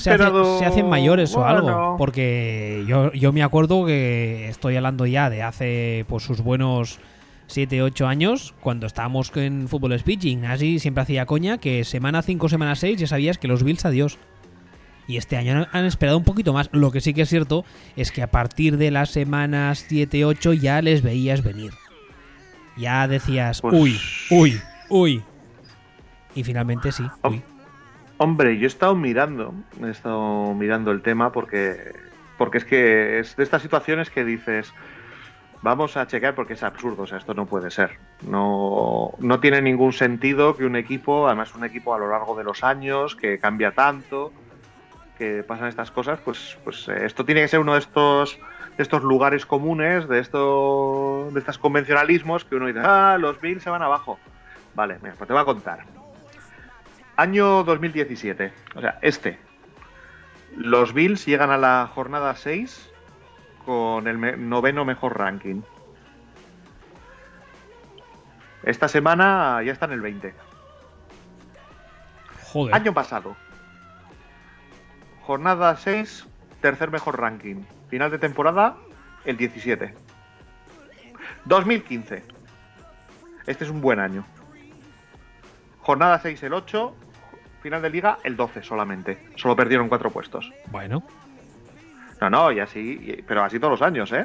[0.64, 1.96] se mayores o algo.
[1.98, 6.98] Porque yo, yo me acuerdo que estoy hablando ya de hace pues sus buenos
[7.48, 12.48] 7, 8 años, cuando estábamos en Fútbol Speech, Ignasi siempre hacía coña que semana 5,
[12.48, 14.18] semana 6 ya sabías que los Bills adiós.
[15.06, 16.70] Y este año han- han esperado un poquito más.
[16.72, 17.64] Lo que sí que es cierto
[17.96, 21.72] es que a partir de las semanas 7, 8 ya les veías venir.
[22.78, 23.98] Ya decías, Pues- uy,
[24.30, 24.60] uy,
[24.90, 25.24] uy.
[26.34, 27.42] Y finalmente sí, uy.
[28.18, 31.94] Hombre, yo he estado mirando, he estado mirando el tema porque,
[32.36, 34.74] porque es que es de estas situaciones que dices,
[35.62, 37.98] vamos a checar porque es absurdo, o sea, esto no puede ser.
[38.26, 42.44] No, no tiene ningún sentido que un equipo, además un equipo a lo largo de
[42.44, 44.32] los años, que cambia tanto,
[45.16, 48.38] que pasan estas cosas, pues, pues eh, esto tiene que ser uno de estos
[48.76, 53.62] de estos lugares comunes, de estos de estos convencionalismos que uno dice, ah, los Bills
[53.62, 54.18] se van abajo.
[54.80, 55.80] Vale, mira, pues te voy a contar.
[57.16, 59.38] Año 2017, o sea, este.
[60.56, 62.90] Los Bills llegan a la jornada 6
[63.66, 65.60] con el me- noveno mejor ranking.
[68.62, 70.32] Esta semana ya está en el 20.
[72.44, 72.74] Joder.
[72.74, 73.36] Año pasado.
[75.26, 76.26] Jornada 6,
[76.62, 77.64] tercer mejor ranking.
[77.90, 78.76] Final de temporada,
[79.26, 79.94] el 17.
[81.44, 82.24] 2015.
[83.46, 84.24] Este es un buen año.
[85.90, 86.94] Jornada 6, el 8.
[87.62, 89.18] Final de liga, el 12 solamente.
[89.34, 90.52] Solo perdieron cuatro puestos.
[90.68, 91.02] Bueno,
[92.20, 94.24] No, no, y así, y- pero así todos los años, ¿eh?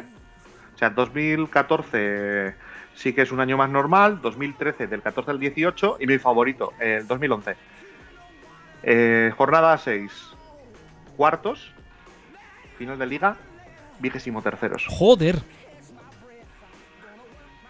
[0.75, 2.53] O sea, 2014
[2.93, 6.73] sí que es un año más normal, 2013 del 14 al 18 y mi favorito,
[6.79, 7.55] el 2011.
[8.83, 10.11] Eh, jornada 6,
[11.17, 11.71] cuartos,
[12.77, 13.37] final de liga,
[13.99, 14.85] vigésimo terceros.
[14.87, 15.37] joder.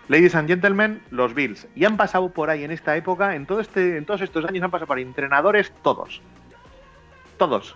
[0.07, 1.67] Ladies and gentlemen, los Bills.
[1.75, 4.63] Y han pasado por ahí en esta época, en, todo este, en todos estos años
[4.63, 6.21] han pasado por ahí entrenadores todos.
[7.37, 7.75] Todos.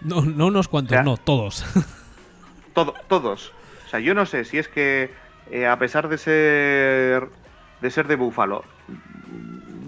[0.00, 1.64] No, no unos cuantos, no, todos.
[2.74, 3.52] Todo- todos.
[3.84, 5.10] O sea, yo no sé si es que
[5.50, 7.28] eh, a pesar de ser
[7.82, 8.64] de ser de Búfalo,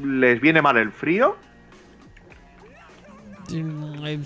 [0.04, 1.36] les viene mal el frío.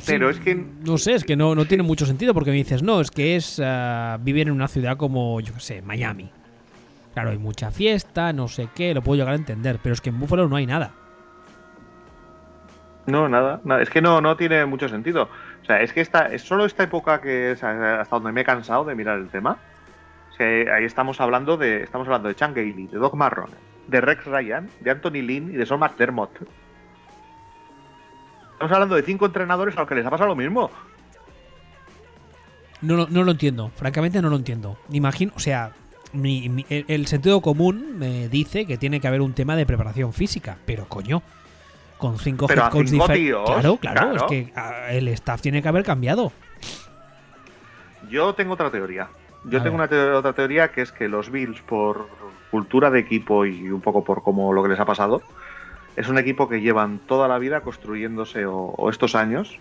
[0.07, 2.83] Pero es que- No sé, es que no, no tiene mucho sentido porque me dices,
[2.83, 6.31] no, es que es ah, vivir en una ciudad como, yo qué sé, Miami.
[7.21, 10.11] Claro, hay mucha fiesta, no sé qué, lo puedo llegar a entender, pero es que
[10.11, 10.93] en Buffalo no hay nada.
[13.07, 13.83] No, nada, nada.
[13.83, 15.29] Es que no, no tiene mucho sentido.
[15.63, 18.45] O sea, es que esta, es solo esta época que es hasta donde me he
[18.45, 19.57] cansado de mirar el tema.
[20.31, 21.83] O sea, ahí estamos hablando de.
[21.83, 23.51] Estamos hablando de Chan Gailey, de Doc Marron,
[23.89, 26.31] de Rex Ryan, de Anthony Lynn y de Son McDermott.
[28.53, 30.71] Estamos hablando de cinco entrenadores a los que les ha pasado lo mismo.
[32.83, 34.77] No, lo- no lo entiendo, francamente no lo entiendo.
[34.91, 35.73] Imagino, o sea,
[36.13, 40.13] mi- mi- el, sentido común me dice que tiene que haber un tema de preparación
[40.13, 41.23] física, pero coño,
[41.99, 42.71] con cinco Pero head
[43.45, 44.17] Claro, claro, claro.
[44.17, 46.33] es que ah, el staff tiene que haber cambiado.
[48.11, 49.09] Yo tengo otra teoría.
[49.45, 49.85] Yo A tengo una
[50.17, 52.09] otra teoría que es que los Bills, por
[52.51, 55.23] cultura de equipo y un poco por cómo lo que les ha pasado,
[55.97, 59.59] es un equipo que llevan toda la vida construyéndose, o, o estos años,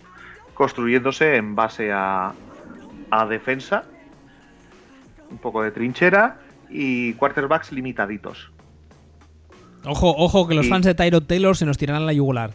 [0.54, 2.34] construyéndose en base a,
[3.12, 3.86] a defensa,
[5.30, 6.40] un poco de trinchera
[6.70, 8.52] y quarterbacks limitaditos.
[9.86, 12.52] Ojo, ojo, que los Y- fans de Tyrod Taylor se nos tirarán la yugular.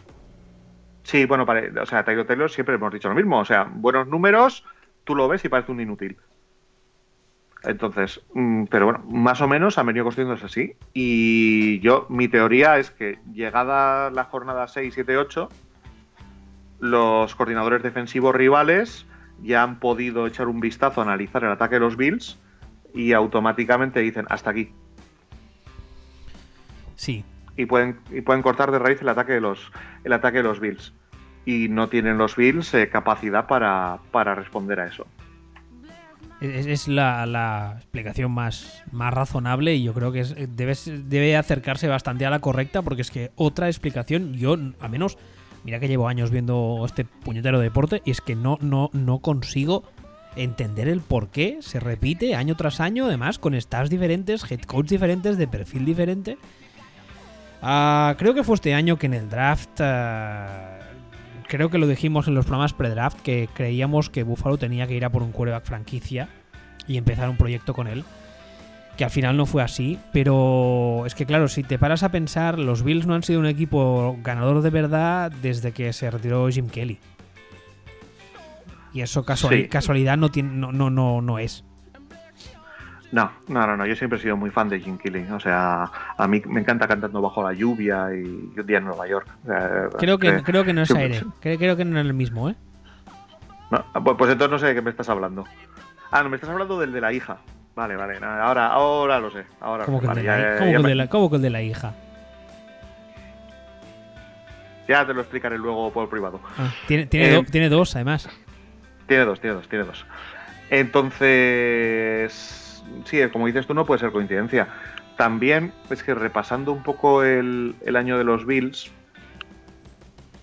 [1.03, 1.45] Sí, bueno,
[1.81, 3.39] o sea, Tyler Taylor siempre hemos dicho lo mismo.
[3.39, 4.63] O sea, buenos números,
[5.03, 6.15] tú lo ves y parece un inútil.
[7.63, 10.73] Entonces, mm, pero bueno, más o menos han venido construyéndose así.
[10.93, 15.49] Y yo, mi teoría es que llegada la jornada 6, 7, 8,
[16.79, 19.05] los coordinadores defensivos rivales
[19.41, 22.37] ya han podido echar un vistazo, analizar el ataque de los Bills
[22.93, 24.71] y automáticamente dicen hasta aquí.
[26.95, 27.25] Sí.
[27.57, 29.71] Y pueden, y pueden cortar de raíz el ataque de los,
[30.03, 30.93] el ataque de los Bills.
[31.45, 35.05] Y no tienen los Bills eh, capacidad para, para responder a eso.
[36.39, 40.73] Es, es la, la explicación más, más razonable y yo creo que es, debe,
[41.05, 45.17] debe acercarse bastante a la correcta porque es que otra explicación, yo al menos,
[45.63, 49.83] mira que llevo años viendo este puñetero deporte y es que no, no, no consigo
[50.35, 54.87] entender el por qué se repite año tras año, además con staffs diferentes, head coach
[54.87, 56.37] diferentes, de perfil diferente.
[57.61, 60.79] Ah, creo que fue este año que en el draft, ah,
[61.47, 65.05] creo que lo dijimos en los programas pre-draft, que creíamos que Buffalo tenía que ir
[65.05, 66.27] a por un quarterback franquicia
[66.87, 68.03] y empezar un proyecto con él.
[68.97, 72.59] Que al final no fue así, pero es que claro, si te paras a pensar,
[72.59, 76.69] los Bills no han sido un equipo ganador de verdad desde que se retiró Jim
[76.69, 76.99] Kelly.
[78.93, 79.67] Y eso casual- Sí.
[79.67, 81.63] casualidad no, tiene, no, no, no, no es.
[83.11, 85.25] No, no, no, no, yo siempre he sido muy fan de Jim Kelly.
[85.31, 85.83] O sea,
[86.17, 89.27] a mí me encanta cantando bajo la lluvia y un día en Nueva York.
[89.43, 91.25] O sea, Creo que, eh, creo que no es siempre- aire.
[91.39, 92.55] Creo, creo que no es el mismo, ¿eh?
[93.69, 95.43] No, pues pues entonces no sé de qué me estás hablando.
[96.11, 97.37] Ah, no, me estás hablando del de la hija.
[97.75, 99.45] Vale, vale, ahora, ahora lo sé.
[99.59, 100.89] Ahora ¿Cómo que, vale, el, de la, ya- hi- ya- cómo que ya el me-
[100.89, 101.93] de la- cómo que el de la hija?
[104.87, 106.39] ya te lo explicaré luego por privado.
[106.57, 108.27] Ah, tiene, tiene, Eh, do- tiene dos, además.
[109.07, 110.05] Tiene dos, tiene dos, tiene dos.
[110.69, 114.67] Entonces, sí, como dices tú, no puede ser coincidencia.
[115.17, 118.91] También es que repasando un poco el, año de los Bills,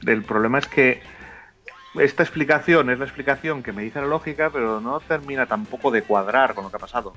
[0.06, 1.02] el problema es que
[1.98, 6.02] esta explicación es la explicación que me dice la lógica, pero no termina tampoco de
[6.02, 7.14] cuadrar con lo que ha pasado.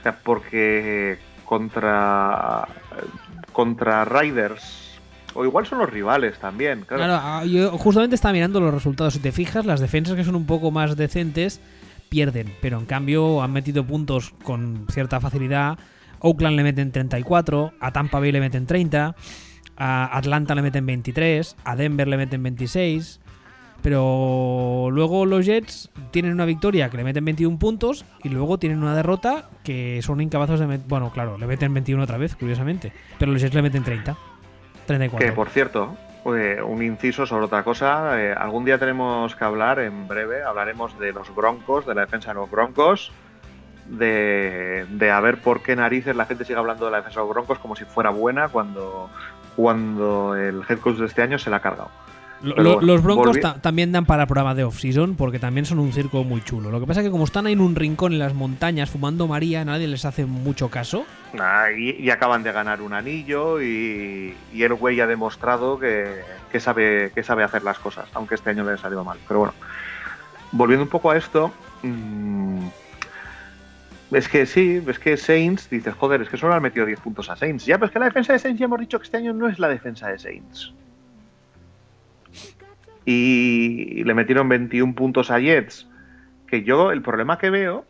[0.00, 2.66] O sea, porque contra
[3.52, 4.79] contra Riders,
[5.40, 7.04] o igual son los rivales también, claro.
[7.04, 9.14] Claro, ah, yo justamente estaba mirando los resultados.
[9.14, 11.60] Si te fijas, las defensas que son un poco más decentes
[12.10, 15.78] pierden, pero en cambio han metido puntos con cierta facilidad.
[16.18, 19.14] Oakland le meten 34, a Tampa Bay le meten 30,
[19.78, 23.20] a Atlanta le meten 23, a Denver le meten 26.
[23.82, 28.82] Pero luego los Jets tienen una victoria que le meten 21 puntos y luego tienen
[28.82, 30.86] una derrota que son incapaces de meter.
[30.86, 32.92] Bueno, claro, le meten 21 otra vez, curiosamente.
[33.18, 34.18] Pero los Jets le meten 30.
[34.90, 35.26] 34.
[35.26, 35.96] Que por cierto,
[36.26, 38.20] eh, un inciso sobre otra cosa.
[38.20, 42.30] eh, algún día tenemos que hablar, en breve, hablaremos de los Broncos, de la defensa
[42.30, 43.12] de los Broncos,
[43.86, 47.26] de, de a ver por qué narices la gente sigue hablando de la defensa de
[47.26, 49.10] los Broncos como si fuera buena cuando,
[49.56, 51.90] cuando el head coach de este año se la ha cargado.
[52.42, 55.92] Lo- lo- los Broncos ta- también dan para programa de off-season porque también son un
[55.92, 56.70] circo muy chulo.
[56.70, 59.26] Lo que pasa es que como están ahí en un rincón en las montañas fumando
[59.28, 61.04] María, nadie les hace mucho caso.
[61.38, 66.22] Ah, y, y acaban de ganar un anillo y, y el güey ha demostrado que,
[66.50, 69.18] que sabe, que sabe hacer las cosas, aunque este año le ha salido mal.
[69.28, 69.54] Pero bueno,
[70.52, 71.52] volviendo un poco a esto,
[71.82, 72.66] mm,
[74.12, 77.28] es que sí, es que Saints, dices, joder, es que solo han metido 10 puntos
[77.30, 77.64] a Saints.
[77.66, 79.48] Ya, pero es que la defensa de Saints ya hemos dicho que este año no
[79.48, 80.72] es la defensa de Saints.
[83.04, 85.88] Y le metieron 21 puntos a Jets.
[86.46, 87.84] Que yo, el problema que veo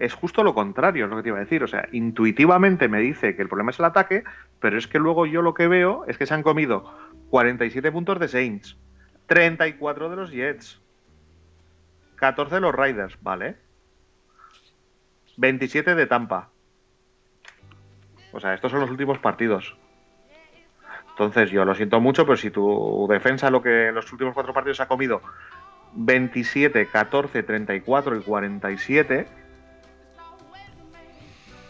[0.00, 1.62] es justo lo contrario, es lo que te iba a decir.
[1.62, 4.24] O sea, intuitivamente me dice que el problema es el ataque,
[4.58, 6.90] pero es que luego yo lo que veo es que se han comido
[7.28, 8.78] 47 puntos de Saints,
[9.26, 10.80] 34 de los Jets,
[12.16, 13.56] 14 de los Riders, ¿vale?
[15.36, 16.48] 27 de Tampa.
[18.32, 19.76] O sea, estos son los últimos partidos.
[21.20, 24.54] Entonces, yo lo siento mucho, pero si tu defensa lo que en los últimos cuatro
[24.54, 25.20] partidos ha comido
[25.92, 29.26] 27, 14, 34 y 47,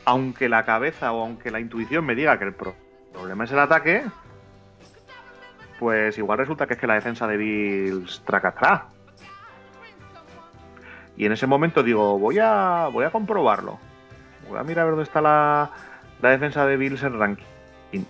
[0.04, 2.76] aunque la cabeza o aunque la intuición me diga que el pro-
[3.12, 4.04] problema es el ataque,
[5.80, 8.86] pues igual resulta que es que la defensa de Bills tracatrá.
[11.16, 13.80] Y en ese momento digo, voy a, voy a comprobarlo.
[14.48, 15.70] Voy a mirar a ver dónde está la,
[16.22, 17.44] la defensa de Bills en ranking.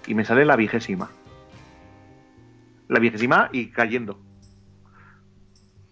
[0.06, 1.08] Y me sale la vigésima.
[2.90, 4.20] La vigésima y cayendo.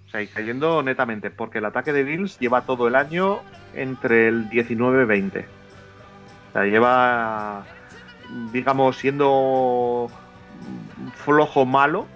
[0.07, 3.41] O sea, y cayendo netamente, porque el ataque de Bills lleva todo el año
[3.75, 5.39] entre el 19 y 20.
[5.39, 7.65] O sea, lleva,
[8.53, 10.09] digamos, siendo
[11.15, 12.07] flojo malo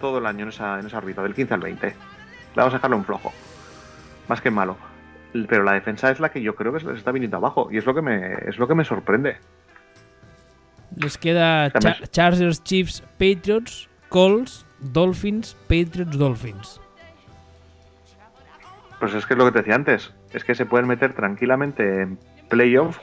[0.00, 1.94] todo el año en esa, en esa del 15 al 20.
[2.54, 3.32] Vamos a dejarlo en flojo.
[4.28, 4.76] Más que malo.
[5.48, 7.68] Pero la defensa es la que yo creo que se les está viniendo abajo.
[7.72, 9.38] Y es lo que me, es lo que me sorprende.
[10.96, 11.70] Les queda
[12.10, 16.80] Chargers, Chiefs, Patriots, Colts, Dolphins, Patriots, Dolphins.
[18.98, 20.12] Pues es que es lo que te decía antes.
[20.32, 22.18] Es que se pueden meter tranquilamente en
[22.48, 22.98] playoff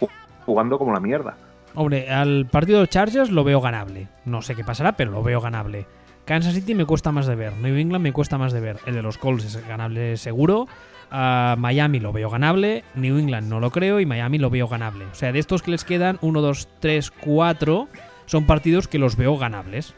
[0.46, 1.38] jugando como la mierda.
[1.74, 4.08] Hombre, al partido de Chargers lo veo ganable.
[4.26, 5.86] No sé qué pasará, pero lo veo ganable.
[6.26, 7.54] Kansas City me cuesta más de ver.
[7.58, 8.78] New England me cuesta más de ver.
[8.86, 10.68] El de los Colts es ganable seguro.
[11.12, 12.84] Uh, Miami lo veo ganable.
[12.96, 14.00] New England no lo creo.
[14.00, 15.06] Y Miami lo veo ganable.
[15.06, 17.88] O sea, de estos que les quedan, 1, 2, 3, 4,
[18.26, 19.96] son partidos que los veo ganables.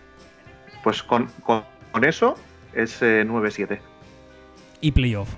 [0.84, 2.36] Pues con, con, con eso
[2.73, 3.80] es eh, 9-7.
[4.81, 5.36] Y playoff.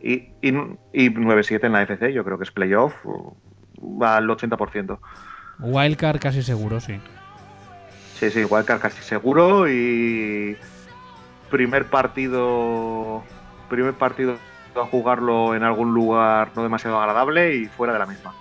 [0.00, 0.48] Y, y,
[0.92, 2.94] y 9-7 en la FC, yo creo que es playoff.
[3.80, 4.98] Va al 80%.
[5.58, 6.98] Wildcard casi seguro, sí.
[8.14, 9.68] Sí, sí, Wildcard casi seguro.
[9.68, 10.56] Y
[11.50, 13.24] primer partido.
[13.68, 14.36] Primer partido
[14.82, 18.34] a jugarlo en algún lugar no demasiado agradable y fuera de la misma.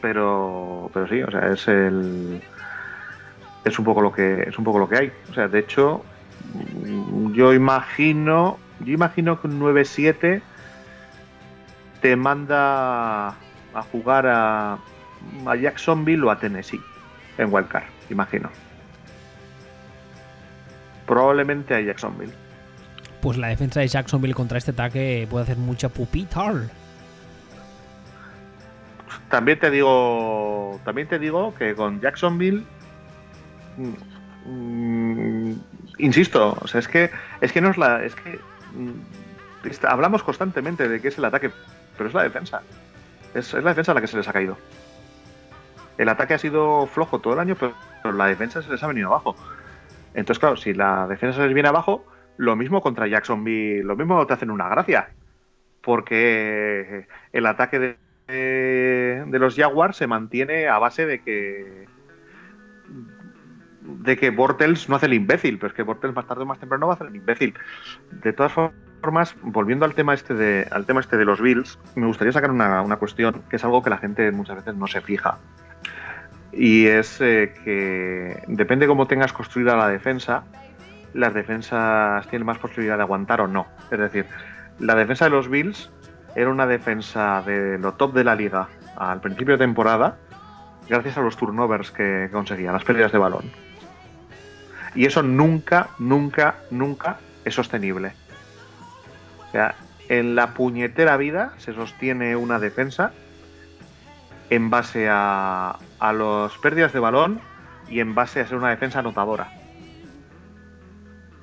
[0.00, 2.42] Pero, pero sí, o sea, es el
[3.64, 5.12] es un poco lo que es un poco lo que hay.
[5.30, 6.04] O sea, de hecho,
[7.32, 10.40] yo imagino, yo imagino que un 9-7
[12.00, 14.78] te manda a jugar a,
[15.46, 16.80] a Jacksonville o a Tennessee
[17.38, 18.50] en Wildcard, imagino.
[21.06, 22.32] Probablemente a Jacksonville.
[23.20, 26.52] Pues la defensa de Jacksonville contra este ataque puede hacer mucha pupita.
[29.28, 32.64] También te digo, también te digo que con Jacksonville
[34.46, 35.52] Mm,
[35.98, 37.10] insisto, o sea, es que
[37.40, 38.38] es que no es la es que
[38.74, 41.50] mm, hablamos constantemente de que es el ataque,
[41.96, 42.62] pero es la defensa.
[43.34, 44.56] Es, la defensa la que se les ha caído.
[45.98, 47.74] El ataque ha sido flojo todo el año, pero,
[48.12, 49.36] la defensa se les ha venido abajo.
[50.14, 52.04] Entonces, claro, si la defensa se les viene abajo,
[52.40, 55.10] lo mismo contra Jacksonville, lo mismo te hacen una gracia.
[55.82, 57.96] Porque el ataque
[58.28, 61.86] de, los Jaguars se mantiene a base de que
[63.82, 66.58] de que Bortels no hace el imbécil, pero es que Bortels más tarde o más
[66.58, 67.52] temprano va a hacer el imbécil.
[68.10, 72.06] De todas formas, volviendo al tema este de, al tema este de los Bills, me
[72.06, 75.02] gustaría sacar una, una cuestión que es algo que la gente muchas veces no se
[75.02, 75.38] fija.
[76.52, 80.44] Y es eh, que depende cómo tengas construida la defensa,
[81.14, 83.66] las defensas tienen más posibilidad de aguantar o no.
[83.90, 84.26] Es decir,
[84.78, 85.90] la defensa de los Bills
[86.34, 90.16] era una defensa de lo top de la liga al principio de temporada,
[90.88, 93.50] gracias a los turnovers que conseguía, las pérdidas de balón.
[94.94, 98.12] Y eso nunca, nunca, nunca es sostenible.
[99.48, 99.74] O sea,
[100.08, 103.12] en la puñetera vida se sostiene una defensa
[104.50, 107.40] en base a, a las pérdidas de balón
[107.88, 109.59] y en base a ser una defensa anotadora.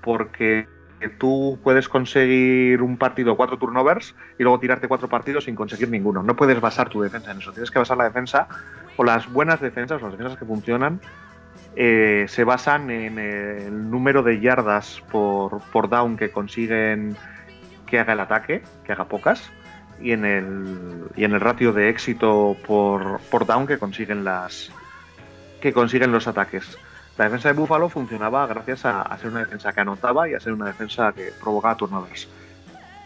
[0.07, 0.65] Porque
[1.17, 6.23] tú puedes conseguir un partido cuatro turnovers y luego tirarte cuatro partidos sin conseguir ninguno.
[6.23, 7.51] No puedes basar tu defensa en eso.
[7.51, 8.47] Tienes que basar la defensa
[8.95, 11.01] o las buenas defensas, o las defensas que funcionan,
[11.75, 17.17] eh, se basan en el número de yardas por, por, down que consiguen
[17.85, 19.51] que haga el ataque, que haga pocas,
[20.01, 24.71] y en el, y en el ratio de éxito por, por down que consiguen las
[25.59, 26.77] que consiguen los ataques.
[27.17, 30.39] La defensa de Buffalo funcionaba gracias a, a, ser una defensa que anotaba y a
[30.39, 32.27] ser una defensa que provocaba turnovers.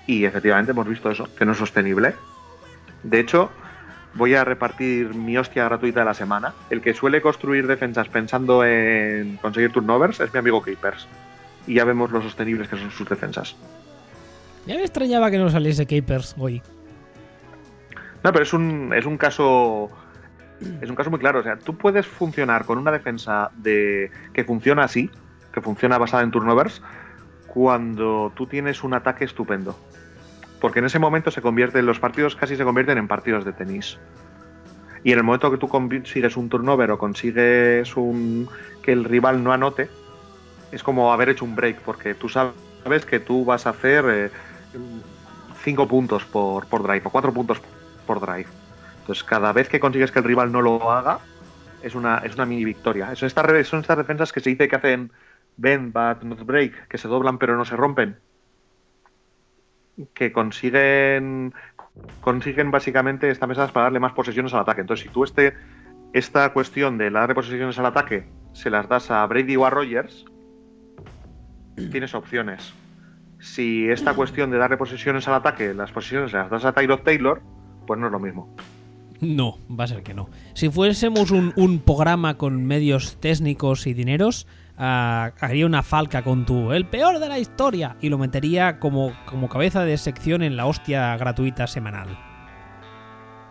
[0.06, 2.16] Y efectivamente hemos visto eso, que no es sostenible.
[3.04, 3.50] De hecho,
[4.14, 6.54] voy a repartir mi hostia gratuita de la semana.
[6.70, 11.08] El que suele construir defensas pensando en conseguir turnovers es mi amigo Capers.
[11.68, 13.56] Y ya vemos lo sostenibles que son sus defensas.
[14.66, 16.62] Ya me extrañaba que no saliese Capers hoy.
[18.24, 19.90] No, pero es un, es un caso.
[20.82, 21.40] Es un caso muy claro.
[21.40, 25.10] O sea, tú puedes funcionar con una defensa de que funciona así,
[25.54, 26.82] que funciona basada en turnovers,
[27.48, 29.76] cuando tú tienes un ataque estupendo
[30.62, 33.98] porque en ese momento se convierten los partidos casi se convierten en partidos de tenis.
[35.04, 38.48] Y en el momento que tú consigues un turnover o consigues un
[38.84, 39.90] que el rival no anote,
[40.72, 44.32] es como haber hecho un break, porque tú sabes que tú vas a hacer
[45.64, 47.60] 5 eh, puntos por, por drive o 4 puntos
[48.06, 48.61] por drive.
[49.02, 51.20] Entonces, cada vez que consigues que el rival no lo haga,
[51.84, 53.14] es una, es una mini victoria.
[53.16, 55.12] Son estas, son estas defensas que se dice que hacen
[55.58, 58.18] bend but not break, que se doblan pero no se rompen
[60.14, 61.54] que consiguen
[62.22, 64.82] consiguen básicamente estas mesas para darle más posesiones al ataque.
[64.82, 65.54] Entonces, si tú este,
[66.14, 70.26] esta cuestión de darle posesiones al ataque se las das a Brady o a Rogers,
[71.92, 72.74] tienes opciones.
[73.40, 77.02] Si esta cuestión de darle posesiones al ataque, las posesiones se las das a Tyrod
[77.02, 77.42] Taylor,
[77.88, 78.56] pues no es lo mismo.
[79.22, 80.30] No, va a ser que no.
[80.54, 84.48] Si fuésemos un, un programa con medios técnicos y dineros,
[84.80, 84.82] uh,
[85.40, 89.48] haría una falca con tu el peor de la historia y lo metería como, como
[89.48, 92.08] cabeza de sección en la hostia gratuita semanal.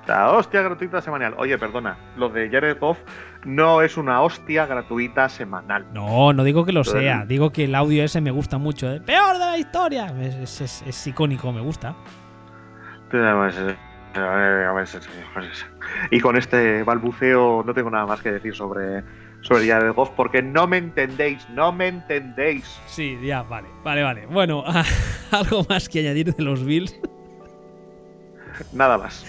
[0.09, 1.35] La hostia gratuita semanal.
[1.39, 2.99] Oye, perdona, lo de Jared Goff
[3.45, 5.87] no es una hostia gratuita semanal.
[5.93, 7.25] No, no digo que lo sea.
[7.27, 8.91] Digo que el audio ese me gusta mucho.
[8.93, 9.01] ¿eh?
[9.01, 10.07] ¡Peor de la historia!
[10.21, 11.95] Es, es- es icónico, me gusta.
[16.11, 19.03] Y con este balbuceo no tengo nada más que decir sobre,
[19.43, 22.65] sobre Jared Goff porque no me entendéis, no me entendéis.
[22.87, 23.69] Sí, ya, vale.
[23.85, 24.27] Vale, vale.
[24.27, 24.65] Bueno,
[25.31, 26.95] algo más que añadir de los Bills.
[28.73, 29.25] Nada más.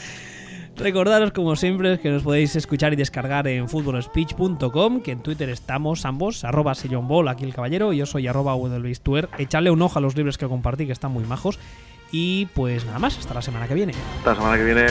[0.76, 6.06] Recordaros, como siempre, que nos podéis escuchar y descargar en futbolspeech.com, que en Twitter estamos
[6.06, 8.56] ambos, arroba Ball, aquí el caballero, y yo soy arroba.
[9.38, 11.60] Echadle un ojo a los libros que compartí, que están muy majos.
[12.12, 13.94] Y pues nada más, hasta la semana que viene.
[14.18, 14.88] Hasta la semana que viene.